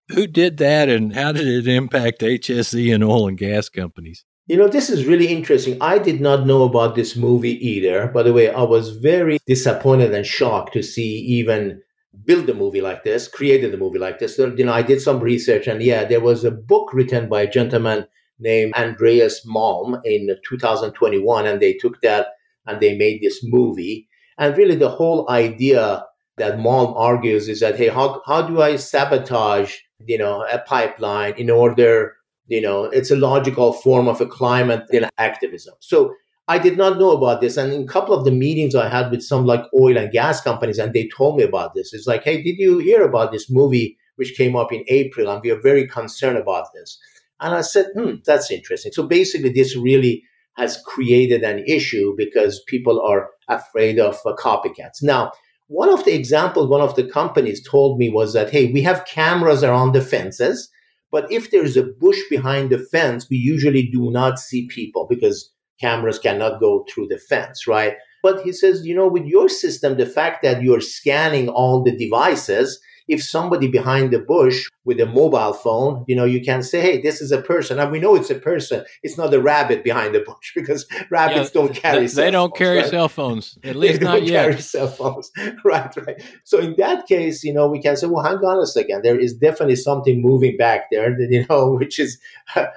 Who 0.09 0.27
did 0.27 0.57
that 0.57 0.89
and 0.89 1.13
how 1.13 1.31
did 1.31 1.47
it 1.47 1.67
impact 1.67 2.21
HSE 2.21 2.93
and 2.93 3.03
oil 3.03 3.27
and 3.27 3.37
gas 3.37 3.69
companies? 3.69 4.25
You 4.47 4.57
know, 4.57 4.67
this 4.67 4.89
is 4.89 5.05
really 5.05 5.27
interesting. 5.27 5.77
I 5.81 5.97
did 5.97 6.19
not 6.19 6.45
know 6.45 6.63
about 6.63 6.95
this 6.95 7.15
movie 7.15 7.65
either. 7.65 8.07
By 8.07 8.23
the 8.23 8.33
way, 8.33 8.49
I 8.49 8.63
was 8.63 8.97
very 8.97 9.39
disappointed 9.47 10.13
and 10.13 10.25
shocked 10.25 10.73
to 10.73 10.83
see 10.83 11.19
even 11.19 11.81
build 12.25 12.49
a 12.49 12.53
movie 12.53 12.81
like 12.81 13.03
this, 13.03 13.27
created 13.27 13.73
a 13.73 13.77
movie 13.77 13.99
like 13.99 14.19
this. 14.19 14.35
So, 14.35 14.53
you 14.53 14.65
know, 14.65 14.73
I 14.73 14.81
did 14.81 15.01
some 15.01 15.21
research 15.21 15.67
and 15.67 15.81
yeah, 15.81 16.03
there 16.03 16.19
was 16.19 16.43
a 16.43 16.51
book 16.51 16.93
written 16.93 17.29
by 17.29 17.43
a 17.43 17.49
gentleman 17.49 18.05
named 18.37 18.73
Andreas 18.75 19.45
Malm 19.45 20.01
in 20.03 20.29
2021 20.47 21.47
and 21.47 21.61
they 21.61 21.73
took 21.73 22.01
that 22.01 22.27
and 22.67 22.81
they 22.81 22.97
made 22.97 23.21
this 23.21 23.39
movie. 23.43 24.09
And 24.37 24.57
really 24.57 24.75
the 24.75 24.89
whole 24.89 25.29
idea 25.29 26.03
that 26.37 26.57
Malm 26.57 26.93
argues 26.95 27.47
is 27.47 27.59
that 27.59 27.75
hey, 27.75 27.89
how 27.89 28.21
how 28.25 28.41
do 28.41 28.61
I 28.61 28.75
sabotage 28.75 29.75
you 30.05 30.17
know 30.17 30.45
a 30.51 30.59
pipeline 30.59 31.33
in 31.37 31.49
order 31.49 32.15
you 32.47 32.61
know 32.61 32.85
it's 32.85 33.11
a 33.11 33.15
logical 33.15 33.73
form 33.73 34.07
of 34.07 34.21
a 34.21 34.25
climate 34.25 34.85
you 34.91 35.01
know, 35.01 35.09
activism. 35.17 35.75
So 35.79 36.13
I 36.47 36.59
did 36.59 36.77
not 36.77 36.99
know 36.99 37.11
about 37.11 37.39
this, 37.39 37.55
and 37.57 37.71
in 37.71 37.83
a 37.83 37.87
couple 37.87 38.13
of 38.13 38.25
the 38.25 38.31
meetings 38.31 38.75
I 38.75 38.89
had 38.89 39.11
with 39.11 39.23
some 39.23 39.45
like 39.45 39.63
oil 39.79 39.97
and 39.97 40.11
gas 40.11 40.41
companies, 40.41 40.79
and 40.79 40.93
they 40.93 41.09
told 41.15 41.37
me 41.37 41.43
about 41.43 41.73
this. 41.73 41.93
It's 41.93 42.07
like, 42.07 42.23
hey, 42.23 42.41
did 42.43 42.57
you 42.57 42.79
hear 42.79 43.03
about 43.03 43.31
this 43.31 43.49
movie 43.49 43.97
which 44.15 44.35
came 44.35 44.55
up 44.55 44.71
in 44.71 44.83
April, 44.87 45.29
and 45.29 45.41
we 45.41 45.51
are 45.51 45.61
very 45.61 45.87
concerned 45.87 46.37
about 46.37 46.67
this. 46.73 46.99
And 47.39 47.53
I 47.53 47.61
said, 47.61 47.87
hmm, 47.95 48.15
that's 48.25 48.51
interesting. 48.51 48.91
So 48.91 49.03
basically, 49.03 49.49
this 49.51 49.75
really 49.75 50.23
has 50.55 50.81
created 50.85 51.43
an 51.43 51.63
issue 51.67 52.13
because 52.15 52.63
people 52.67 53.01
are 53.01 53.29
afraid 53.49 53.99
of 53.99 54.19
uh, 54.25 54.35
copycats. 54.35 55.01
Now, 55.01 55.31
one 55.73 55.89
of 55.89 56.05
the 56.05 56.13
examples 56.13 56.69
one 56.69 56.81
of 56.81 56.95
the 56.95 57.03
companies 57.03 57.67
told 57.67 57.97
me 57.97 58.07
was 58.07 58.33
that, 58.33 58.51
hey, 58.51 58.71
we 58.71 58.83
have 58.83 59.05
cameras 59.05 59.63
around 59.63 59.93
the 59.93 60.01
fences, 60.01 60.69
but 61.11 61.29
if 61.31 61.49
there's 61.49 61.75
a 61.75 61.81
bush 61.83 62.19
behind 62.29 62.69
the 62.69 62.77
fence, 62.77 63.27
we 63.27 63.37
usually 63.37 63.89
do 63.91 64.11
not 64.11 64.37
see 64.37 64.67
people 64.67 65.07
because 65.09 65.51
cameras 65.81 66.19
cannot 66.19 66.59
go 66.59 66.85
through 66.87 67.07
the 67.07 67.17
fence, 67.17 67.65
right? 67.67 67.95
But 68.21 68.43
he 68.43 68.51
says, 68.51 68.85
you 68.85 68.93
know, 68.93 69.07
with 69.07 69.25
your 69.25 69.49
system, 69.49 69.97
the 69.97 70.05
fact 70.05 70.43
that 70.43 70.61
you're 70.61 70.79
scanning 70.79 71.49
all 71.49 71.83
the 71.83 71.97
devices, 71.97 72.79
if 73.07 73.23
somebody 73.23 73.67
behind 73.67 74.11
the 74.11 74.19
bush 74.19 74.67
with 74.85 74.99
a 74.99 75.05
mobile 75.05 75.53
phone, 75.53 76.05
you 76.07 76.15
know, 76.15 76.25
you 76.25 76.41
can 76.41 76.63
say, 76.63 76.81
hey, 76.81 77.01
this 77.01 77.21
is 77.21 77.31
a 77.31 77.41
person. 77.41 77.79
And 77.79 77.91
we 77.91 77.99
know 77.99 78.15
it's 78.15 78.29
a 78.29 78.35
person. 78.35 78.85
It's 79.01 79.17
not 79.17 79.33
a 79.33 79.41
rabbit 79.41 79.83
behind 79.83 80.15
the 80.15 80.19
bush 80.19 80.51
because 80.55 80.85
rabbits 81.09 81.51
yeah, 81.53 81.61
don't 81.61 81.75
carry 81.75 82.07
They, 82.07 82.23
they 82.23 82.31
don't 82.31 82.49
phones, 82.49 82.57
carry 82.57 82.77
right? 82.79 82.89
cell 82.89 83.09
phones, 83.09 83.57
at 83.63 83.75
least 83.75 83.99
they 83.99 84.05
not 84.05 84.23
yet. 84.23 84.43
carry 84.49 84.61
cell 84.61 84.87
phones. 84.87 85.31
right, 85.65 85.95
right. 86.05 86.23
So 86.43 86.59
in 86.59 86.75
that 86.77 87.07
case, 87.07 87.43
you 87.43 87.53
know, 87.53 87.67
we 87.67 87.81
can 87.81 87.95
say, 87.97 88.07
well, 88.07 88.23
hang 88.23 88.37
on 88.37 88.59
a 88.59 88.67
second. 88.67 89.03
There 89.03 89.19
is 89.19 89.33
definitely 89.33 89.77
something 89.77 90.21
moving 90.21 90.57
back 90.57 90.89
there, 90.91 91.15
that, 91.15 91.27
you 91.29 91.45
know, 91.49 91.71
which 91.71 91.99
is 91.99 92.19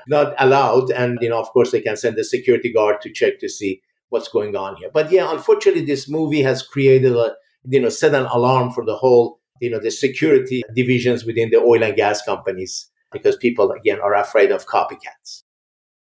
not 0.08 0.34
allowed. 0.38 0.90
And, 0.90 1.18
you 1.20 1.28
know, 1.28 1.40
of 1.40 1.48
course, 1.50 1.70
they 1.70 1.80
can 1.80 1.96
send 1.96 2.18
a 2.18 2.24
security 2.24 2.72
guard 2.72 3.00
to 3.02 3.12
check 3.12 3.38
to 3.40 3.48
see 3.48 3.82
what's 4.08 4.28
going 4.28 4.54
on 4.54 4.76
here. 4.76 4.90
But 4.92 5.10
yeah, 5.10 5.30
unfortunately, 5.32 5.84
this 5.84 6.08
movie 6.08 6.42
has 6.42 6.62
created 6.62 7.12
a 7.12 7.34
you 7.68 7.80
know, 7.80 7.88
set 7.88 8.14
an 8.14 8.26
alarm 8.26 8.70
for 8.70 8.84
the 8.84 8.96
whole, 8.96 9.40
you 9.60 9.70
know, 9.70 9.80
the 9.80 9.90
security 9.90 10.62
divisions 10.74 11.24
within 11.24 11.50
the 11.50 11.58
oil 11.58 11.82
and 11.82 11.96
gas 11.96 12.22
companies 12.22 12.90
because 13.12 13.36
people, 13.36 13.70
again, 13.72 14.00
are 14.00 14.14
afraid 14.14 14.50
of 14.50 14.66
copycats. 14.66 15.42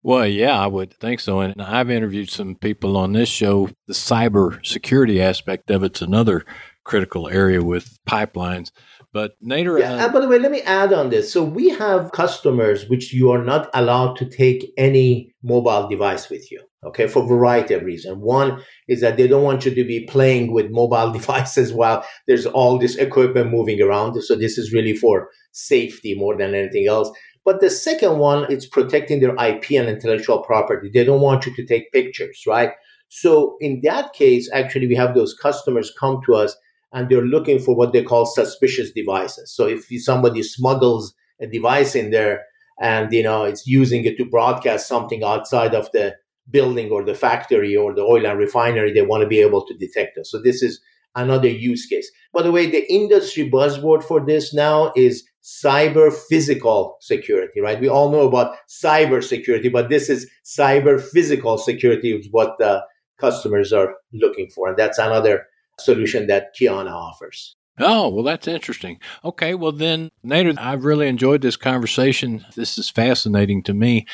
Well, 0.03 0.27
yeah, 0.27 0.59
I 0.59 0.67
would 0.67 0.93
think 0.93 1.19
so. 1.19 1.39
And 1.39 1.59
I've 1.59 1.89
interviewed 1.89 2.29
some 2.29 2.55
people 2.55 2.95
on 2.95 3.13
this 3.13 3.29
show. 3.29 3.69
The 3.87 3.93
cyber 3.93 4.63
security 4.65 5.19
aspect 5.19 5.71
of 5.71 5.83
it's 5.83 6.01
another 6.01 6.45
critical 6.83 7.27
area 7.27 7.63
with 7.63 7.97
pipelines. 8.07 8.69
But 9.15 9.41
Nader, 9.41 9.79
yeah. 9.79 10.09
By 10.09 10.19
the 10.19 10.27
way, 10.27 10.39
let 10.39 10.51
me 10.51 10.59
add 10.63 10.91
on 10.91 11.09
this. 11.09 11.31
So 11.31 11.41
we 11.41 11.69
have 11.69 12.11
customers 12.11 12.89
which 12.89 13.13
you 13.13 13.31
are 13.31 13.41
not 13.41 13.69
allowed 13.73 14.17
to 14.17 14.25
take 14.25 14.73
any 14.77 15.33
mobile 15.41 15.87
device 15.87 16.29
with 16.29 16.51
you. 16.51 16.61
Okay, 16.85 17.07
for 17.07 17.23
a 17.23 17.25
variety 17.25 17.75
of 17.75 17.83
reasons. 17.83 18.17
One 18.17 18.61
is 18.89 18.99
that 18.99 19.15
they 19.15 19.25
don't 19.25 19.45
want 19.45 19.63
you 19.63 19.73
to 19.73 19.83
be 19.85 20.05
playing 20.05 20.51
with 20.51 20.69
mobile 20.69 21.11
devices 21.19 21.71
while 21.71 22.05
there's 22.27 22.45
all 22.45 22.77
this 22.77 22.97
equipment 22.97 23.51
moving 23.51 23.81
around. 23.81 24.21
So 24.21 24.35
this 24.35 24.57
is 24.57 24.73
really 24.73 24.93
for 24.93 25.29
safety 25.53 26.13
more 26.13 26.35
than 26.37 26.53
anything 26.53 26.87
else. 26.89 27.09
But 27.45 27.61
the 27.61 27.69
second 27.69 28.17
one, 28.17 28.51
it's 28.51 28.67
protecting 28.67 29.21
their 29.21 29.35
IP 29.35 29.71
and 29.79 29.87
intellectual 29.87 30.43
property. 30.43 30.91
They 30.93 31.05
don't 31.05 31.21
want 31.21 31.45
you 31.45 31.55
to 31.55 31.65
take 31.65 31.93
pictures, 31.93 32.43
right? 32.45 32.71
So 33.07 33.55
in 33.61 33.79
that 33.83 34.11
case, 34.11 34.49
actually, 34.51 34.87
we 34.87 34.95
have 34.95 35.15
those 35.15 35.33
customers 35.41 35.93
come 35.97 36.19
to 36.25 36.35
us 36.35 36.57
and 36.93 37.09
they're 37.09 37.21
looking 37.21 37.59
for 37.59 37.75
what 37.75 37.93
they 37.93 38.03
call 38.03 38.25
suspicious 38.25 38.91
devices. 38.91 39.53
So 39.53 39.67
if 39.67 39.85
somebody 40.03 40.43
smuggles 40.43 41.13
a 41.41 41.47
device 41.47 41.95
in 41.95 42.11
there 42.11 42.43
and 42.81 43.11
you 43.11 43.23
know 43.23 43.43
it's 43.43 43.67
using 43.67 44.05
it 44.05 44.17
to 44.17 44.25
broadcast 44.25 44.87
something 44.87 45.23
outside 45.23 45.73
of 45.73 45.89
the 45.91 46.15
building 46.49 46.91
or 46.91 47.03
the 47.03 47.15
factory 47.15 47.75
or 47.75 47.93
the 47.93 48.01
oil 48.01 48.25
and 48.25 48.39
refinery, 48.39 48.93
they 48.93 49.01
want 49.01 49.21
to 49.21 49.27
be 49.27 49.39
able 49.39 49.65
to 49.65 49.73
detect 49.77 50.17
it. 50.17 50.27
So 50.27 50.41
this 50.41 50.61
is 50.61 50.79
another 51.15 51.49
use 51.49 51.85
case. 51.85 52.11
By 52.33 52.43
the 52.43 52.51
way, 52.51 52.69
the 52.69 52.91
industry 52.91 53.49
buzzword 53.49 54.03
for 54.03 54.23
this 54.25 54.53
now 54.53 54.91
is 54.95 55.27
cyber 55.43 56.13
physical 56.29 56.97
security, 57.01 57.61
right? 57.61 57.79
We 57.79 57.87
all 57.87 58.11
know 58.11 58.27
about 58.27 58.57
cyber 58.69 59.23
security, 59.23 59.69
but 59.69 59.89
this 59.89 60.09
is 60.09 60.29
cyber 60.43 61.01
physical 61.01 61.57
security 61.57 62.11
is 62.11 62.27
what 62.31 62.57
the 62.59 62.83
customers 63.19 63.71
are 63.71 63.95
looking 64.11 64.49
for. 64.49 64.67
And 64.69 64.77
that's 64.77 64.97
another 64.97 65.45
solution 65.79 66.27
that 66.27 66.55
Kiana 66.55 66.91
offers. 66.91 67.55
Oh, 67.77 68.07
well, 68.09 68.23
that's 68.23 68.47
interesting. 68.47 68.99
Okay, 69.23 69.53
well, 69.53 69.73
then, 69.73 70.09
Nader, 70.25 70.57
I've 70.57 70.85
really 70.85 71.07
enjoyed 71.07 71.41
this 71.41 71.57
conversation. 71.57 72.45
This 72.55 72.77
is 72.77 72.89
fascinating 72.89 73.63
to 73.63 73.73
me. 73.73 74.05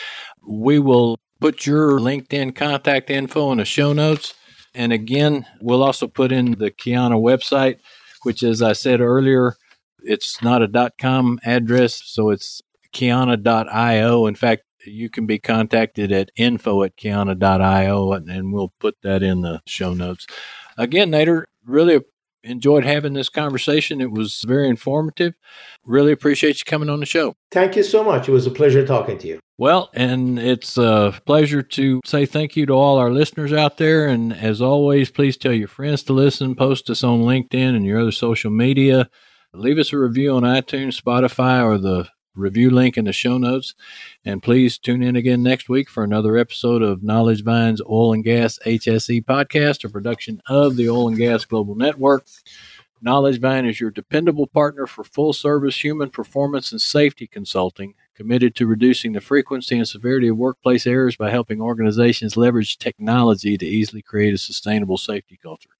We 0.47 0.79
will 0.79 1.19
put 1.39 1.67
your 1.67 1.99
LinkedIn 1.99 2.55
contact 2.55 3.11
info 3.11 3.51
in 3.51 3.59
the 3.59 3.65
show 3.65 3.93
notes. 3.93 4.33
And 4.73 4.91
again, 4.91 5.45
we'll 5.59 5.83
also 5.83 6.07
put 6.07 6.31
in 6.31 6.53
the 6.53 6.71
Kyana 6.71 7.21
website, 7.21 7.79
which, 8.23 8.41
as 8.41 8.61
I 8.61 8.73
said 8.73 8.99
earlier, 8.99 9.55
it's 10.03 10.41
not 10.41 10.63
a 10.63 10.91
.com 10.99 11.39
address, 11.43 12.01
so 12.05 12.31
it's 12.31 12.61
kiana.io. 12.93 14.25
In 14.25 14.35
fact, 14.35 14.63
you 14.85 15.09
can 15.09 15.27
be 15.27 15.37
contacted 15.37 16.11
at 16.11 16.31
info 16.35 16.81
at 16.83 16.97
kiana.io, 16.97 18.11
and 18.13 18.53
we'll 18.53 18.73
put 18.79 18.95
that 19.03 19.21
in 19.21 19.41
the 19.41 19.61
show 19.67 19.93
notes. 19.93 20.25
Again, 20.77 21.11
Nader, 21.11 21.43
really 21.65 22.01
enjoyed 22.43 22.83
having 22.83 23.13
this 23.13 23.29
conversation. 23.29 24.01
It 24.01 24.11
was 24.11 24.43
very 24.47 24.67
informative. 24.67 25.33
Really 25.85 26.11
appreciate 26.11 26.59
you 26.59 26.65
coming 26.65 26.89
on 26.89 26.99
the 26.99 27.05
show. 27.05 27.35
Thank 27.51 27.75
you 27.75 27.83
so 27.83 28.03
much. 28.03 28.27
It 28.27 28.31
was 28.31 28.47
a 28.47 28.51
pleasure 28.51 28.85
talking 28.85 29.17
to 29.19 29.27
you. 29.27 29.39
Well, 29.57 29.91
and 29.93 30.39
it's 30.39 30.77
a 30.77 31.13
pleasure 31.25 31.61
to 31.61 32.01
say 32.03 32.25
thank 32.25 32.55
you 32.55 32.65
to 32.65 32.73
all 32.73 32.97
our 32.97 33.11
listeners 33.11 33.53
out 33.53 33.77
there. 33.77 34.07
And 34.07 34.33
as 34.33 34.59
always, 34.61 35.11
please 35.11 35.37
tell 35.37 35.53
your 35.53 35.67
friends 35.67 36.01
to 36.03 36.13
listen, 36.13 36.55
post 36.55 36.89
us 36.89 37.03
on 37.03 37.21
LinkedIn 37.21 37.75
and 37.75 37.85
your 37.85 38.01
other 38.01 38.11
social 38.11 38.49
media. 38.49 39.07
Leave 39.53 39.77
us 39.77 39.93
a 39.93 39.99
review 39.99 40.33
on 40.33 40.43
iTunes, 40.43 40.99
Spotify, 40.99 41.63
or 41.63 41.77
the 41.77 42.07
review 42.35 42.69
link 42.69 42.97
in 42.97 43.05
the 43.05 43.13
show 43.13 43.37
notes. 43.37 43.75
And 44.25 44.41
please 44.41 44.77
tune 44.77 45.03
in 45.03 45.15
again 45.15 45.43
next 45.43 45.69
week 45.69 45.89
for 45.89 46.03
another 46.03 46.37
episode 46.37 46.81
of 46.81 47.03
Knowledge 47.03 47.43
Vine's 47.43 47.81
Oil 47.81 48.13
and 48.13 48.23
Gas 48.23 48.59
HSE 48.65 49.25
podcast, 49.25 49.83
a 49.83 49.89
production 49.89 50.41
of 50.47 50.75
the 50.75 50.89
Oil 50.89 51.07
and 51.07 51.17
Gas 51.17 51.45
Global 51.45 51.75
Network. 51.75 52.25
Knowledge 53.03 53.39
Vine 53.39 53.65
is 53.65 53.79
your 53.79 53.89
dependable 53.89 54.45
partner 54.45 54.85
for 54.85 55.03
full 55.03 55.33
service 55.33 55.83
human 55.83 56.11
performance 56.11 56.71
and 56.71 56.79
safety 56.79 57.25
consulting, 57.25 57.95
committed 58.13 58.55
to 58.55 58.67
reducing 58.67 59.13
the 59.13 59.21
frequency 59.21 59.75
and 59.75 59.87
severity 59.87 60.27
of 60.27 60.37
workplace 60.37 60.85
errors 60.85 61.15
by 61.15 61.31
helping 61.31 61.61
organizations 61.61 62.37
leverage 62.37 62.77
technology 62.77 63.57
to 63.57 63.65
easily 63.65 64.03
create 64.03 64.35
a 64.35 64.37
sustainable 64.37 64.99
safety 64.99 65.39
culture. 65.41 65.71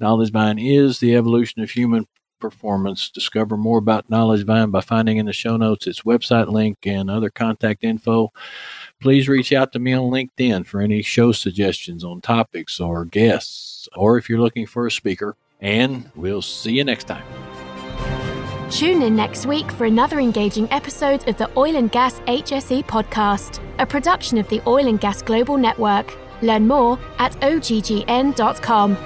Knowledge 0.00 0.32
Vine 0.32 0.58
is 0.58 0.98
the 0.98 1.14
evolution 1.14 1.62
of 1.62 1.70
human 1.70 2.08
performance. 2.38 3.10
Discover 3.10 3.56
more 3.56 3.78
about 3.78 4.08
Knowledge 4.10 4.44
Vine 4.44 4.70
by 4.70 4.80
finding 4.80 5.16
in 5.16 5.26
the 5.26 5.32
show 5.32 5.56
notes 5.56 5.86
its 5.86 6.02
website 6.02 6.48
link 6.48 6.78
and 6.86 7.10
other 7.10 7.30
contact 7.30 7.84
info. 7.84 8.32
Please 9.00 9.28
reach 9.28 9.52
out 9.52 9.72
to 9.72 9.78
me 9.78 9.92
on 9.92 10.10
LinkedIn 10.10 10.66
for 10.66 10.80
any 10.80 11.02
show 11.02 11.32
suggestions 11.32 12.04
on 12.04 12.20
topics 12.20 12.80
or 12.80 13.04
guests, 13.04 13.88
or 13.96 14.18
if 14.18 14.28
you're 14.28 14.40
looking 14.40 14.66
for 14.66 14.86
a 14.86 14.90
speaker. 14.90 15.36
And 15.60 16.10
we'll 16.14 16.42
see 16.42 16.72
you 16.72 16.84
next 16.84 17.04
time. 17.04 17.24
Tune 18.70 19.02
in 19.02 19.14
next 19.14 19.46
week 19.46 19.70
for 19.70 19.84
another 19.84 20.18
engaging 20.18 20.70
episode 20.72 21.26
of 21.28 21.36
the 21.36 21.48
Oil 21.56 21.76
and 21.76 21.90
Gas 21.90 22.18
HSE 22.20 22.84
podcast, 22.84 23.60
a 23.78 23.86
production 23.86 24.38
of 24.38 24.48
the 24.48 24.60
Oil 24.66 24.88
and 24.88 25.00
Gas 25.00 25.22
Global 25.22 25.56
Network. 25.56 26.16
Learn 26.42 26.66
more 26.66 26.98
at 27.18 27.32
oggn.com. 27.40 28.96